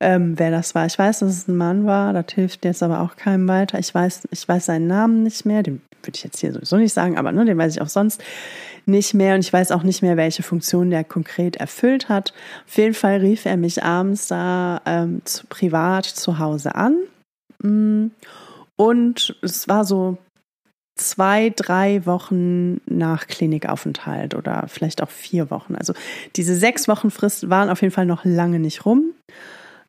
[0.00, 0.86] ähm, wer das war.
[0.86, 3.78] Ich weiß, dass es ein Mann war, das hilft jetzt aber auch keinem weiter.
[3.78, 6.94] Ich weiß, ich weiß seinen Namen nicht mehr, den würde ich jetzt hier sowieso nicht
[6.94, 8.22] sagen, aber ne, den weiß ich auch sonst
[8.86, 12.32] nicht mehr und ich weiß auch nicht mehr, welche Funktion der konkret erfüllt hat.
[12.66, 16.96] Auf jeden Fall rief er mich abends da ähm, zu, privat zu Hause an.
[17.62, 18.06] Mm.
[18.76, 20.16] Und es war so
[21.08, 25.74] zwei, drei Wochen nach Klinikaufenthalt oder vielleicht auch vier Wochen.
[25.74, 25.94] Also
[26.36, 29.12] diese sechs Wochen Frist waren auf jeden Fall noch lange nicht rum.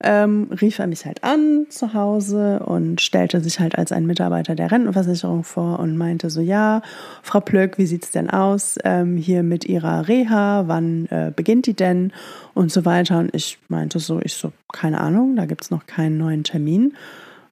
[0.04, 4.56] Ähm, rief er mich halt an zu Hause und stellte sich halt als ein Mitarbeiter
[4.56, 6.82] der Rentenversicherung vor und meinte so, ja,
[7.22, 10.64] Frau Plöck, wie sieht's denn aus ähm, hier mit Ihrer Reha?
[10.66, 12.14] Wann äh, beginnt die denn?
[12.56, 13.20] Und so weiter.
[13.20, 16.94] Und ich meinte so, ich so, keine Ahnung, da gibt's noch keinen neuen Termin.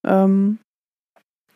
[0.03, 0.57] Ähm,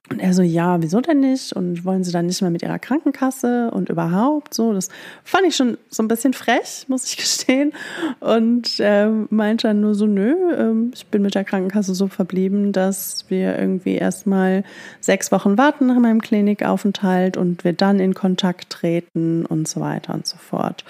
[0.10, 1.54] und er so, ja, wieso denn nicht?
[1.54, 4.74] Und wollen Sie dann nicht mehr mit Ihrer Krankenkasse und überhaupt so?
[4.74, 4.90] Das
[5.24, 7.72] fand ich schon so ein bisschen frech, muss ich gestehen.
[8.20, 12.74] Und äh, meinte dann nur so, nö, äh, ich bin mit der Krankenkasse so verblieben,
[12.74, 14.66] dass wir irgendwie erstmal
[15.00, 20.14] sechs Wochen warten nach meinem Klinikaufenthalt und wir dann in Kontakt treten und so weiter
[20.14, 20.84] und so fort.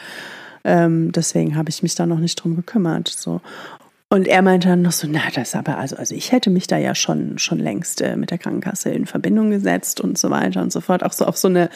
[0.63, 3.10] Ähm, deswegen habe ich mich da noch nicht drum gekümmert.
[3.10, 3.41] So.
[4.13, 6.78] Und er meinte dann noch so, na, das aber, also, also ich hätte mich da
[6.78, 10.71] ja schon, schon längst äh, mit der Krankenkasse in Verbindung gesetzt und so weiter und
[10.71, 11.02] so fort.
[11.02, 11.71] Auch so auf so eine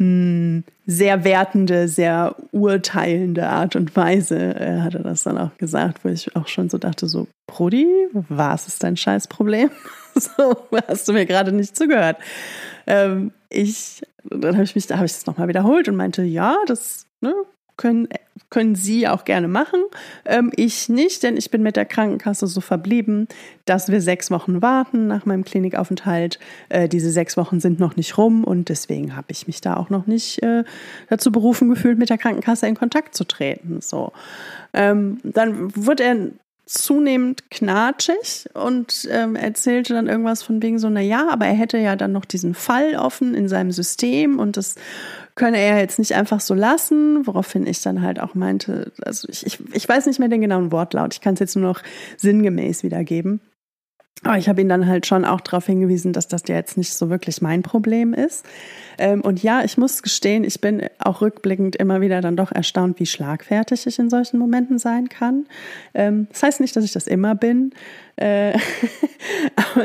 [0.00, 6.04] hm, sehr wertende, sehr urteilende Art und Weise äh, hat er das dann auch gesagt,
[6.04, 9.70] wo ich auch schon so dachte, so, Brudi, was ist dein Scheißproblem?
[10.14, 12.18] so, hast du mir gerade nicht zugehört.
[12.86, 16.56] Ähm, ich, dann habe ich mich, da habe ich es nochmal wiederholt und meinte, ja,
[16.68, 17.34] das ne,
[17.76, 18.08] können,
[18.50, 19.80] können Sie auch gerne machen.
[20.24, 23.28] Ähm, ich nicht, denn ich bin mit der Krankenkasse so verblieben,
[23.64, 26.38] dass wir sechs Wochen warten nach meinem Klinikaufenthalt.
[26.68, 29.90] Äh, diese sechs Wochen sind noch nicht rum und deswegen habe ich mich da auch
[29.90, 30.64] noch nicht äh,
[31.08, 33.80] dazu berufen gefühlt, mit der Krankenkasse in Kontakt zu treten.
[33.80, 34.12] So.
[34.72, 36.16] Ähm, dann wurde er
[36.66, 41.78] zunehmend knatschig und ähm, erzählte dann irgendwas von wegen so, na ja, aber er hätte
[41.78, 44.74] ja dann noch diesen Fall offen in seinem System und das
[45.36, 49.46] könne er jetzt nicht einfach so lassen, woraufhin ich dann halt auch meinte, also ich,
[49.46, 51.82] ich, ich weiß nicht mehr den genauen Wortlaut, ich kann es jetzt nur noch
[52.16, 53.40] sinngemäß wiedergeben.
[54.22, 56.94] Aber ich habe ihn dann halt schon auch darauf hingewiesen, dass das ja jetzt nicht
[56.94, 58.46] so wirklich mein Problem ist.
[58.96, 62.98] Ähm, und ja, ich muss gestehen, ich bin auch rückblickend immer wieder dann doch erstaunt,
[62.98, 65.46] wie schlagfertig ich in solchen Momenten sein kann.
[65.92, 67.72] Ähm, das heißt nicht, dass ich das immer bin.
[68.16, 68.52] Äh,
[69.74, 69.84] aber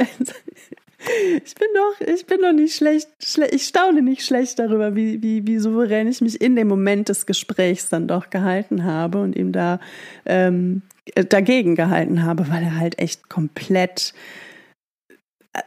[1.44, 3.10] ich bin doch, ich bin doch nicht schlecht,
[3.52, 7.26] ich staune nicht schlecht darüber, wie, wie, wie souverän ich mich in dem Moment des
[7.26, 9.80] Gesprächs dann doch gehalten habe und ihm da
[10.26, 10.84] ähm,
[11.16, 14.14] dagegen gehalten habe, weil er halt echt komplett,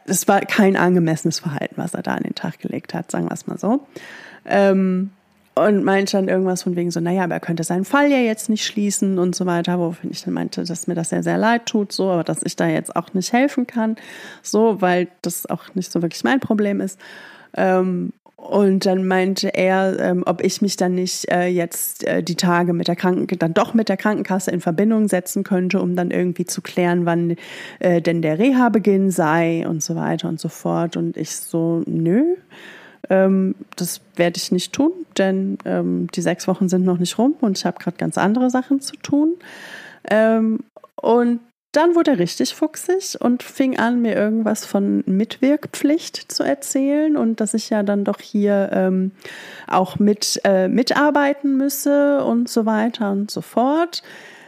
[0.05, 3.33] es war kein angemessenes Verhalten, was er da an den Tag gelegt hat, sagen wir
[3.33, 3.85] es mal so.
[4.45, 5.11] Ähm,
[5.55, 8.49] und meinte dann irgendwas von wegen so, naja, aber er könnte seinen Fall ja jetzt
[8.49, 11.65] nicht schließen und so weiter, wofür ich dann meinte, dass mir das sehr, sehr leid
[11.65, 13.95] tut, so, aber dass ich da jetzt auch nicht helfen kann,
[14.41, 16.99] so, weil das auch nicht so wirklich mein Problem ist.
[17.55, 22.35] Ähm, und dann meinte er, ähm, ob ich mich dann nicht äh, jetzt äh, die
[22.35, 26.11] Tage mit der Kranken dann doch mit der Krankenkasse in Verbindung setzen könnte, um dann
[26.11, 27.37] irgendwie zu klären, wann
[27.79, 30.95] äh, denn der Reha-Beginn sei und so weiter und so fort.
[30.95, 32.35] Und ich so, nö.
[33.09, 37.35] Ähm, das werde ich nicht tun, denn ähm, die sechs Wochen sind noch nicht rum
[37.41, 39.35] und ich habe gerade ganz andere Sachen zu tun.
[40.09, 40.59] Ähm,
[40.95, 41.39] und
[41.75, 47.41] dann wurde er richtig fuchsig und fing an, mir irgendwas von Mitwirkpflicht zu erzählen und
[47.41, 49.11] dass ich ja dann doch hier ähm,
[49.67, 54.03] auch mit äh, mitarbeiten müsse und so weiter und so fort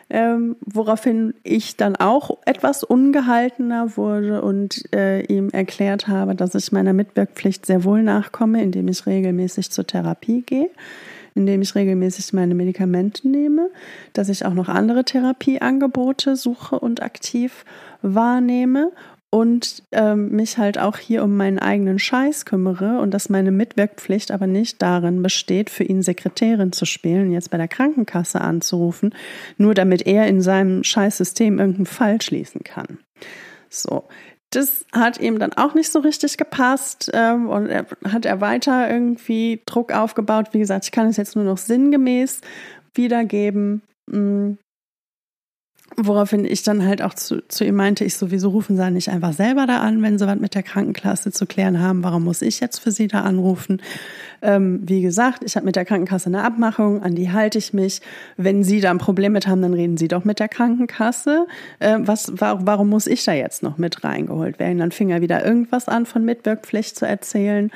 [0.10, 6.72] ähm, woraufhin ich dann auch etwas ungehaltener wurde und äh, ihm erklärt habe, dass ich
[6.72, 10.70] meiner Mitwirkpflicht sehr wohl nachkomme, indem ich regelmäßig zur Therapie gehe,
[11.36, 13.70] indem ich regelmäßig meine Medikamente nehme,
[14.14, 17.66] dass ich auch noch andere Therapieangebote suche und aktiv
[18.02, 18.92] wahrnehme
[19.30, 24.32] und ähm, mich halt auch hier um meinen eigenen Scheiß kümmere und dass meine Mitwirkpflicht
[24.32, 29.14] aber nicht darin besteht, für ihn Sekretärin zu spielen, jetzt bei der Krankenkasse anzurufen,
[29.58, 33.00] nur damit er in seinem Scheißsystem irgendeinen Fall schließen kann.
[33.70, 34.08] So.
[34.52, 38.90] Das hat ihm dann auch nicht so richtig gepasst ähm, und er hat er weiter
[38.90, 40.54] irgendwie Druck aufgebaut.
[40.54, 42.40] Wie gesagt, ich kann es jetzt nur noch sinngemäß
[42.94, 43.82] wiedergeben.
[44.10, 44.54] Mm.
[46.00, 49.34] Woraufhin ich dann halt auch zu, zu ihm meinte, ich sowieso rufen Sie nicht einfach
[49.34, 52.04] selber da an, wenn Sie was mit der Krankenkasse zu klären haben.
[52.04, 53.82] Warum muss ich jetzt für Sie da anrufen?
[54.44, 58.02] Ähm, wie gesagt, ich habe mit der Krankenkasse eine Abmachung, an die halte ich mich.
[58.38, 61.48] Wenn Sie da ein Problem mit haben, dann reden Sie doch mit der Krankenkasse.
[61.80, 64.78] Äh, was, warum, warum muss ich da jetzt noch mit reingeholt werden?
[64.78, 67.72] Dann fing er wieder irgendwas an von Mitwirkpflicht zu erzählen.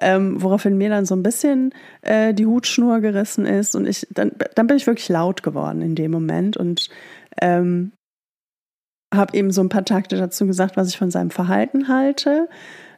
[0.00, 1.72] Ähm, woraufhin mir dann so ein bisschen
[2.02, 5.94] äh, die Hutschnur gerissen ist und ich dann, dann bin ich wirklich laut geworden in
[5.94, 6.90] dem Moment und
[7.40, 7.92] ähm,
[9.14, 12.48] habe eben so ein paar Takte dazu gesagt, was ich von seinem Verhalten halte,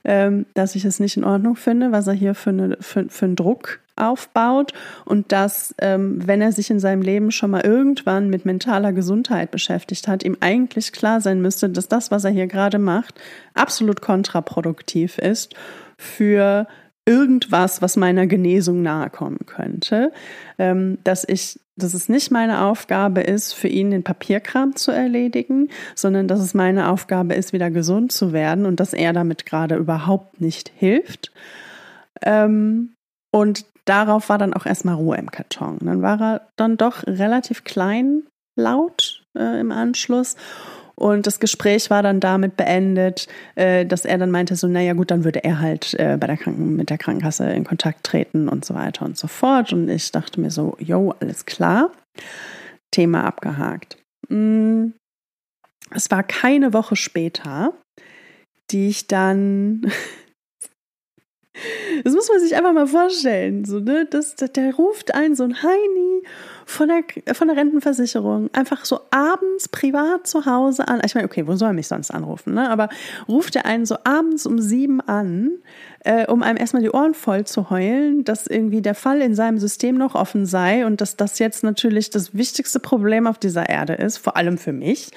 [0.05, 3.25] ähm, dass ich es nicht in Ordnung finde, was er hier für, eine, für, für
[3.25, 4.73] einen Druck aufbaut
[5.05, 9.51] und dass, ähm, wenn er sich in seinem Leben schon mal irgendwann mit mentaler Gesundheit
[9.51, 13.19] beschäftigt hat, ihm eigentlich klar sein müsste, dass das, was er hier gerade macht,
[13.55, 15.55] absolut kontraproduktiv ist
[15.99, 16.67] für
[17.07, 20.13] irgendwas, was meiner Genesung nahe kommen könnte,
[20.59, 25.69] ähm, dass ich, dass es nicht meine Aufgabe ist, für ihn den Papierkram zu erledigen,
[25.95, 29.77] sondern dass es meine Aufgabe ist, wieder gesund zu werden und dass er damit gerade
[29.77, 31.33] überhaupt nicht hilft.
[32.23, 32.95] Ähm,
[33.31, 35.79] und darauf war dann auch erstmal Ruhe im Karton.
[35.81, 38.25] Dann war er dann doch relativ klein
[38.57, 40.37] laut äh, im Anschluss
[40.99, 45.11] und das Gespräch war dann damit beendet, äh, dass er dann meinte, so, naja gut,
[45.11, 48.65] dann würde er halt äh, bei der Kranken mit der Krankenkasse in Kontakt treten und
[48.65, 49.73] so weiter und so fort.
[49.75, 51.93] Und ich dachte mir so, yo, alles klar.
[52.91, 53.99] Thema abgehakt.
[54.29, 54.89] Mm,
[55.91, 57.75] es war keine Woche später,
[58.71, 59.93] die ich dann
[62.05, 63.65] Das muss man sich einfach mal vorstellen.
[63.65, 64.07] So, ne?
[64.09, 66.23] das, der ruft ein, so ein Heini
[66.67, 71.01] von der, von der Rentenversicherung, einfach so abends privat zu Hause an.
[71.05, 72.55] Ich meine, okay, wo soll er mich sonst anrufen?
[72.55, 72.69] Ne?
[72.69, 72.89] Aber
[73.29, 75.53] ruft er einen so abends um sieben an,
[76.01, 79.59] äh, um einem erstmal die Ohren voll zu heulen, dass irgendwie der Fall in seinem
[79.59, 83.95] System noch offen sei und dass das jetzt natürlich das wichtigste Problem auf dieser Erde
[83.95, 85.11] ist, vor allem für mich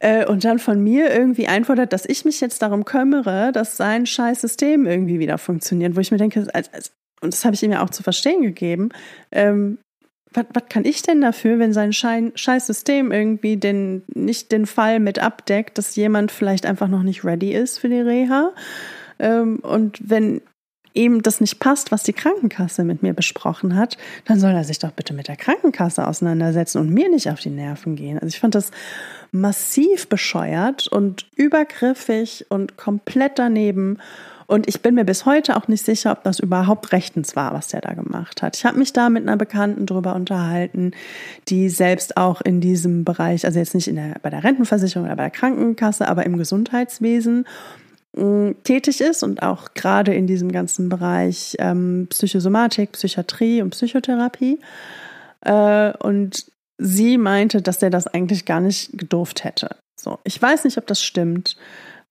[0.00, 4.06] äh, und dann von mir irgendwie einfordert, dass ich mich jetzt darum kümmere, dass sein
[4.06, 7.62] scheiß System irgendwie wieder funktioniert, wo ich mir denke, als, als, und das habe ich
[7.62, 8.90] ihm ja auch zu verstehen gegeben,
[9.32, 9.78] ähm,
[10.32, 15.00] was, kann ich denn dafür, wenn sein Schein, scheiß System irgendwie den, nicht den Fall
[15.00, 18.52] mit abdeckt, dass jemand vielleicht einfach noch nicht ready ist für die Reha?
[19.18, 20.42] Ähm, und wenn
[20.98, 24.78] ihm das nicht passt, was die Krankenkasse mit mir besprochen hat, dann soll er sich
[24.78, 28.18] doch bitte mit der Krankenkasse auseinandersetzen und mir nicht auf die Nerven gehen.
[28.18, 28.72] Also ich fand das
[29.30, 33.98] massiv bescheuert und übergriffig und komplett daneben.
[34.46, 37.68] Und ich bin mir bis heute auch nicht sicher, ob das überhaupt rechtens war, was
[37.68, 38.56] der da gemacht hat.
[38.56, 40.92] Ich habe mich da mit einer Bekannten drüber unterhalten,
[41.48, 45.16] die selbst auch in diesem Bereich, also jetzt nicht in der, bei der Rentenversicherung oder
[45.16, 47.44] bei der Krankenkasse, aber im Gesundheitswesen
[48.64, 54.58] tätig ist und auch gerade in diesem ganzen Bereich ähm, Psychosomatik, Psychiatrie und Psychotherapie.
[55.42, 56.46] Äh, und
[56.78, 59.76] sie meinte, dass der das eigentlich gar nicht gedurft hätte.
[60.00, 61.56] So, ich weiß nicht, ob das stimmt,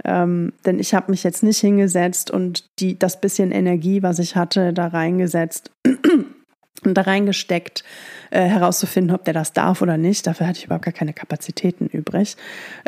[0.03, 4.35] ähm, denn ich habe mich jetzt nicht hingesetzt und die das bisschen Energie, was ich
[4.35, 5.71] hatte, da reingesetzt
[6.85, 7.83] und da reingesteckt,
[8.29, 10.27] äh, herauszufinden, ob der das darf oder nicht.
[10.27, 12.35] Dafür hatte ich überhaupt gar keine Kapazitäten übrig.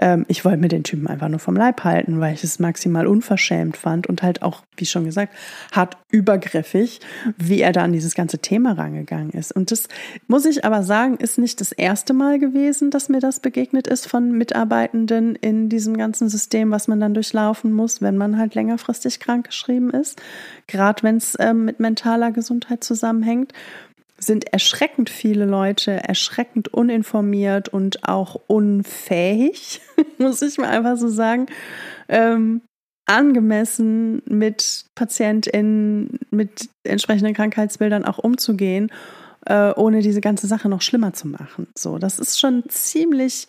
[0.02, 3.08] Ähm, ich wollte mir den Typen einfach nur vom Leib halten, weil ich es maximal
[3.08, 5.34] unverschämt fand und halt auch, wie schon gesagt,
[5.72, 7.00] hart übergriffig,
[7.38, 9.52] wie er da an dieses ganze Thema rangegangen ist.
[9.52, 9.88] Und das
[10.28, 14.08] muss ich aber sagen, ist nicht das erste Mal gewesen, dass mir das begegnet ist
[14.08, 19.20] von Mitarbeitenden in diesem ganzen System, was man dann durchlaufen muss, wenn man halt längerfristig
[19.20, 20.22] krankgeschrieben ist.
[20.68, 23.54] Gerade wenn es ähm, mit mentaler Gesundheit zusammenhängt
[24.20, 29.82] sind erschreckend viele Leute erschreckend uninformiert und auch unfähig,
[30.18, 31.48] muss ich mal einfach so sagen,
[32.08, 32.62] ähm,
[33.06, 38.92] angemessen mit PatientInnen, mit entsprechenden Krankheitsbildern auch umzugehen,
[39.46, 41.68] äh, ohne diese ganze Sache noch schlimmer zu machen.
[41.76, 43.48] So, das ist schon ziemlich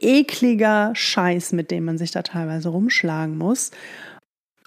[0.00, 3.70] ekliger Scheiß, mit dem man sich da teilweise rumschlagen muss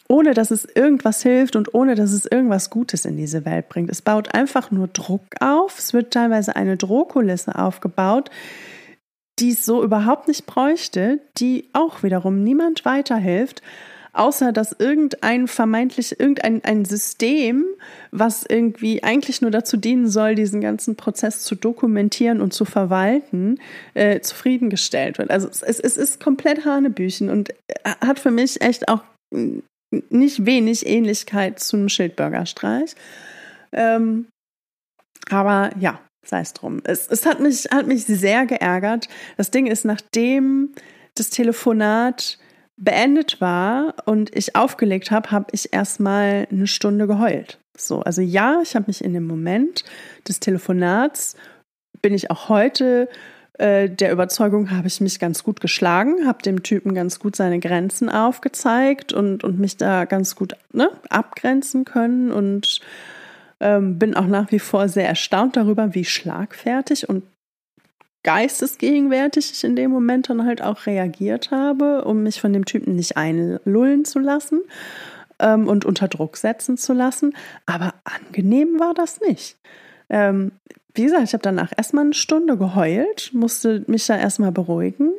[0.07, 3.89] ohne dass es irgendwas hilft und ohne dass es irgendwas Gutes in diese Welt bringt.
[3.89, 5.77] Es baut einfach nur Druck auf.
[5.77, 8.29] Es wird teilweise eine Drohkulisse aufgebaut,
[9.39, 13.61] die es so überhaupt nicht bräuchte, die auch wiederum niemand weiterhilft,
[14.13, 17.65] außer dass irgendein vermeintlich, irgendein ein System,
[18.11, 23.59] was irgendwie eigentlich nur dazu dienen soll, diesen ganzen Prozess zu dokumentieren und zu verwalten,
[23.93, 25.29] äh, zufriedengestellt wird.
[25.29, 27.53] Also es, es ist komplett Hanebüchen und
[28.01, 29.03] hat für mich echt auch
[30.09, 32.95] nicht wenig Ähnlichkeit zu einem Schildbürgerstreich.
[33.71, 34.27] Ähm,
[35.29, 36.81] aber ja, sei es drum.
[36.83, 39.07] Es, es hat, mich, hat mich sehr geärgert.
[39.37, 40.73] Das Ding ist, nachdem
[41.15, 42.37] das Telefonat
[42.77, 47.59] beendet war und ich aufgelegt habe, habe ich erstmal eine Stunde geheult.
[47.77, 49.83] So, also ja, ich habe mich in dem Moment
[50.27, 51.35] des Telefonats
[52.01, 53.09] bin ich auch heute
[53.57, 57.59] äh, der Überzeugung habe ich mich ganz gut geschlagen, habe dem Typen ganz gut seine
[57.59, 62.81] Grenzen aufgezeigt und, und mich da ganz gut ne, abgrenzen können und
[63.59, 67.23] ähm, bin auch nach wie vor sehr erstaunt darüber, wie schlagfertig und
[68.23, 72.95] geistesgegenwärtig ich in dem Moment dann halt auch reagiert habe, um mich von dem Typen
[72.95, 74.61] nicht einlullen zu lassen
[75.39, 77.35] ähm, und unter Druck setzen zu lassen.
[77.65, 79.57] Aber angenehm war das nicht.
[80.09, 80.51] Ähm,
[80.97, 85.11] wie gesagt, ich habe danach erstmal eine Stunde geheult, musste mich da erstmal beruhigen.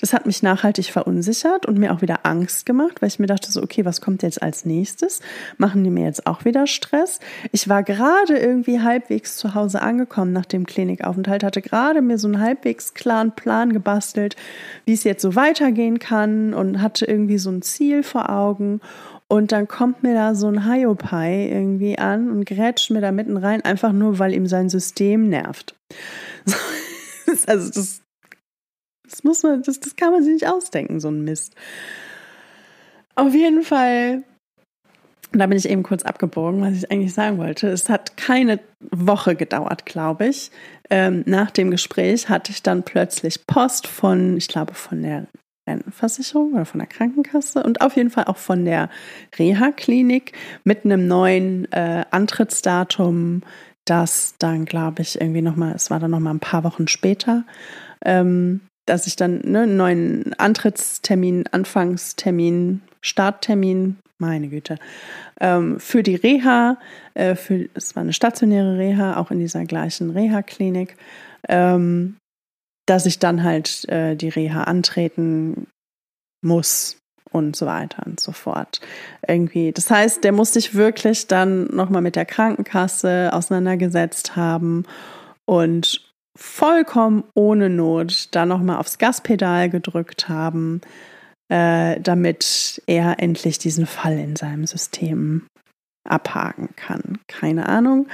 [0.00, 3.52] Das hat mich nachhaltig verunsichert und mir auch wieder Angst gemacht, weil ich mir dachte
[3.52, 5.20] so, okay, was kommt jetzt als nächstes?
[5.58, 7.20] Machen die mir jetzt auch wieder Stress?
[7.52, 12.28] Ich war gerade irgendwie halbwegs zu Hause angekommen nach dem Klinikaufenthalt, hatte gerade mir so
[12.28, 14.36] einen halbwegs klaren Plan gebastelt,
[14.86, 18.80] wie es jetzt so weitergehen kann und hatte irgendwie so ein Ziel vor Augen
[19.28, 23.36] und dann kommt mir da so ein Hiopai irgendwie an und grätscht mir da mitten
[23.36, 25.74] rein, einfach nur, weil ihm sein System nervt.
[27.46, 28.02] also das,
[29.08, 31.54] das muss man, das, das kann man sich nicht ausdenken, so ein Mist.
[33.16, 34.22] Auf jeden Fall,
[35.32, 37.68] da bin ich eben kurz abgebogen, was ich eigentlich sagen wollte.
[37.68, 38.60] Es hat keine
[38.92, 40.52] Woche gedauert, glaube ich.
[40.88, 45.26] Ähm, nach dem Gespräch hatte ich dann plötzlich Post von, ich glaube, von der
[45.66, 48.88] Rentenversicherung oder von der Krankenkasse und auf jeden Fall auch von der
[49.38, 50.32] Reha-Klinik
[50.64, 53.42] mit einem neuen äh, Antrittsdatum,
[53.84, 57.44] das dann, glaube ich, irgendwie nochmal, es war dann nochmal ein paar Wochen später,
[58.04, 64.78] ähm, dass ich dann ne, einen neuen Antrittstermin, Anfangstermin, Starttermin, meine Güte,
[65.40, 66.78] ähm, für die Reha,
[67.14, 70.96] äh, für, es war eine stationäre Reha, auch in dieser gleichen Reha-Klinik,
[71.48, 72.16] ähm,
[72.86, 75.66] dass ich dann halt äh, die Reha antreten
[76.42, 76.96] muss
[77.30, 78.80] und so weiter und so fort.
[79.26, 79.72] Irgendwie.
[79.72, 84.84] Das heißt, der muss sich wirklich dann nochmal mit der Krankenkasse auseinandergesetzt haben
[85.44, 86.06] und
[86.36, 90.80] vollkommen ohne Not da nochmal aufs Gaspedal gedrückt haben,
[91.48, 95.46] äh, damit er endlich diesen Fall in seinem System
[96.06, 97.18] abhaken kann.
[97.28, 98.06] Keine Ahnung,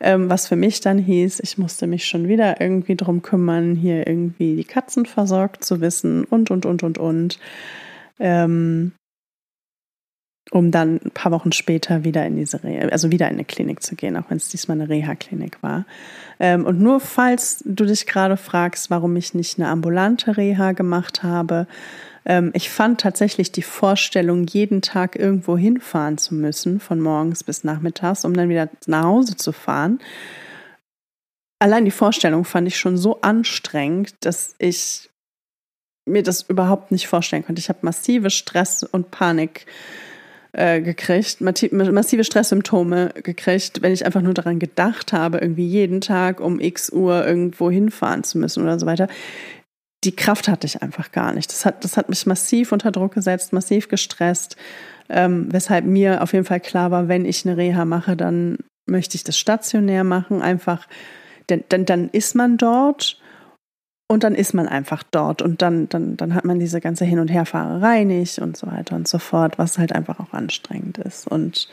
[0.00, 4.06] ähm, was für mich dann hieß, ich musste mich schon wieder irgendwie drum kümmern, hier
[4.06, 7.38] irgendwie die Katzen versorgt zu wissen und, und, und, und, und.
[8.18, 8.92] Ähm,
[10.50, 13.82] um dann ein paar Wochen später wieder in diese Reha, also wieder in eine Klinik
[13.82, 15.86] zu gehen, auch wenn es diesmal eine Reha-Klinik war.
[16.40, 21.22] Ähm, und nur falls du dich gerade fragst, warum ich nicht eine ambulante Reha gemacht
[21.22, 21.66] habe,
[22.52, 28.24] ich fand tatsächlich die Vorstellung, jeden Tag irgendwo hinfahren zu müssen, von morgens bis nachmittags,
[28.24, 30.00] um dann wieder nach Hause zu fahren.
[31.58, 35.10] Allein die Vorstellung fand ich schon so anstrengend, dass ich
[36.06, 37.60] mir das überhaupt nicht vorstellen konnte.
[37.60, 39.66] Ich habe massive Stress und Panik
[40.52, 46.40] äh, gekriegt, massive Stresssymptome gekriegt, wenn ich einfach nur daran gedacht habe, irgendwie jeden Tag
[46.40, 49.06] um x Uhr irgendwo hinfahren zu müssen oder so weiter.
[50.04, 51.50] Die Kraft hatte ich einfach gar nicht.
[51.50, 54.56] Das hat, das hat mich massiv unter Druck gesetzt, massiv gestresst,
[55.08, 59.16] ähm, weshalb mir auf jeden Fall klar war, wenn ich eine Reha mache, dann möchte
[59.16, 60.86] ich das stationär machen, einfach,
[61.48, 63.20] denn, denn dann ist man dort
[64.08, 67.20] und dann ist man einfach dort und dann, dann, dann hat man diese ganze Hin-
[67.20, 71.28] und Herfahrerei nicht und so weiter und so fort, was halt einfach auch anstrengend ist.
[71.28, 71.68] Und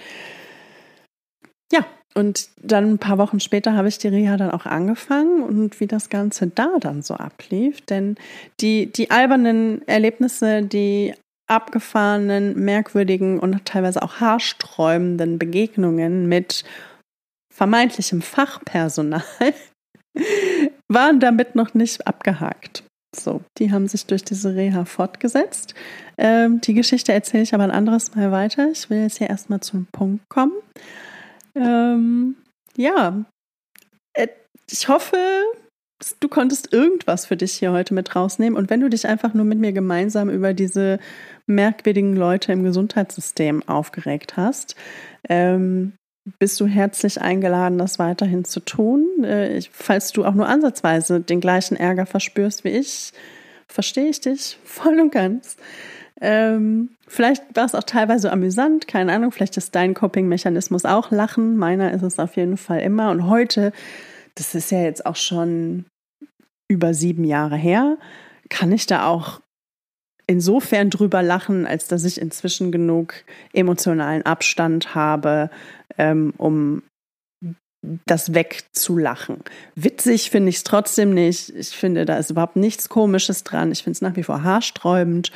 [1.72, 1.86] ja,
[2.18, 5.86] und dann ein paar Wochen später habe ich die Reha dann auch angefangen und wie
[5.86, 7.82] das Ganze da dann so ablief.
[7.82, 8.16] Denn
[8.60, 11.14] die, die albernen Erlebnisse, die
[11.46, 16.64] abgefahrenen, merkwürdigen und teilweise auch haarsträubenden Begegnungen mit
[17.54, 19.22] vermeintlichem Fachpersonal,
[20.88, 22.84] waren damit noch nicht abgehakt.
[23.16, 25.76] So, die haben sich durch diese Reha fortgesetzt.
[26.18, 28.72] Ähm, die Geschichte erzähle ich aber ein anderes Mal weiter.
[28.72, 30.54] Ich will jetzt hier erstmal zum Punkt kommen.
[31.60, 32.36] Ähm,
[32.76, 33.26] ja,
[34.14, 34.28] äh,
[34.70, 35.18] ich hoffe,
[36.20, 38.58] du konntest irgendwas für dich hier heute mit rausnehmen.
[38.58, 41.00] Und wenn du dich einfach nur mit mir gemeinsam über diese
[41.48, 44.76] merkwürdigen Leute im Gesundheitssystem aufgeregt hast,
[45.30, 45.94] ähm,
[46.40, 49.24] bist du herzlich eingeladen, das weiterhin zu tun.
[49.24, 53.14] Äh, falls du auch nur ansatzweise den gleichen Ärger verspürst wie ich,
[53.68, 55.58] verstehe ich dich voll und ganz.
[56.20, 61.58] Ähm, vielleicht war es auch teilweise amüsant, keine Ahnung, vielleicht ist dein Coping-Mechanismus auch Lachen,
[61.58, 63.12] meiner ist es auf jeden Fall immer.
[63.12, 63.72] Und heute,
[64.36, 65.86] das ist ja jetzt auch schon
[66.68, 67.98] über sieben Jahre her,
[68.50, 69.42] kann ich da auch
[70.26, 73.14] insofern drüber lachen, als dass ich inzwischen genug
[73.54, 75.50] emotionalen Abstand habe,
[75.98, 76.84] ähm, um
[78.06, 79.38] das wegzulachen.
[79.76, 81.50] Witzig finde ich es trotzdem nicht.
[81.52, 83.72] Ich finde, da ist überhaupt nichts Komisches dran.
[83.72, 85.32] Ich finde es nach wie vor haarsträubend,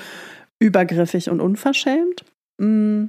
[0.62, 2.24] übergriffig und unverschämt.
[2.58, 3.06] Mm.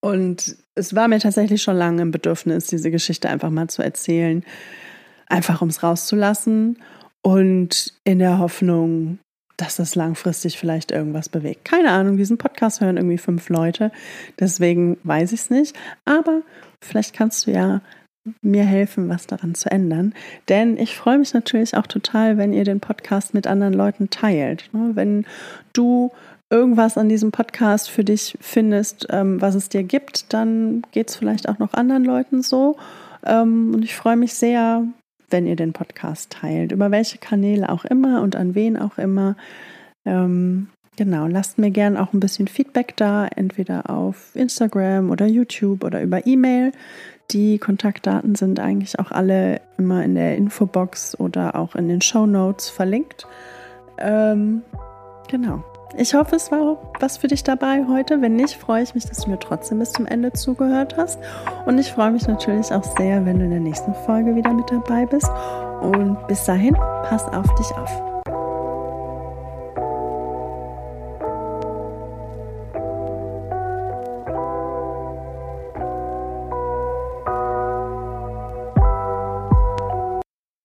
[0.00, 4.44] Und es war mir tatsächlich schon lange ein Bedürfnis, diese Geschichte einfach mal zu erzählen,
[5.26, 6.78] einfach um es rauszulassen
[7.22, 9.18] und in der Hoffnung,
[9.56, 11.64] dass das langfristig vielleicht irgendwas bewegt.
[11.64, 13.90] Keine Ahnung, diesen Podcast hören irgendwie fünf Leute,
[14.38, 15.76] deswegen weiß ich es nicht.
[16.04, 16.42] Aber
[16.80, 17.82] vielleicht kannst du ja
[18.42, 20.14] mir helfen, was daran zu ändern.
[20.48, 24.70] Denn ich freue mich natürlich auch total, wenn ihr den Podcast mit anderen Leuten teilt.
[24.72, 24.90] Ne?
[24.94, 25.24] Wenn
[25.72, 26.10] du
[26.50, 31.16] irgendwas an diesem Podcast für dich findest, ähm, was es dir gibt, dann geht es
[31.16, 32.76] vielleicht auch noch anderen Leuten so.
[33.24, 34.84] Ähm, und ich freue mich sehr,
[35.30, 39.36] wenn ihr den Podcast teilt, über welche Kanäle auch immer und an wen auch immer.
[40.06, 45.84] Ähm, genau, lasst mir gerne auch ein bisschen Feedback da, entweder auf Instagram oder YouTube
[45.84, 46.72] oder über E-Mail.
[47.30, 52.24] Die Kontaktdaten sind eigentlich auch alle immer in der Infobox oder auch in den Show
[52.26, 53.26] Notes verlinkt.
[53.98, 54.62] Ähm,
[55.28, 55.62] genau.
[55.96, 58.22] Ich hoffe, es war was für dich dabei heute.
[58.22, 61.18] Wenn nicht, freue ich mich, dass du mir trotzdem bis zum Ende zugehört hast.
[61.66, 64.70] Und ich freue mich natürlich auch sehr, wenn du in der nächsten Folge wieder mit
[64.70, 65.30] dabei bist.
[65.82, 68.17] Und bis dahin, pass auf dich auf.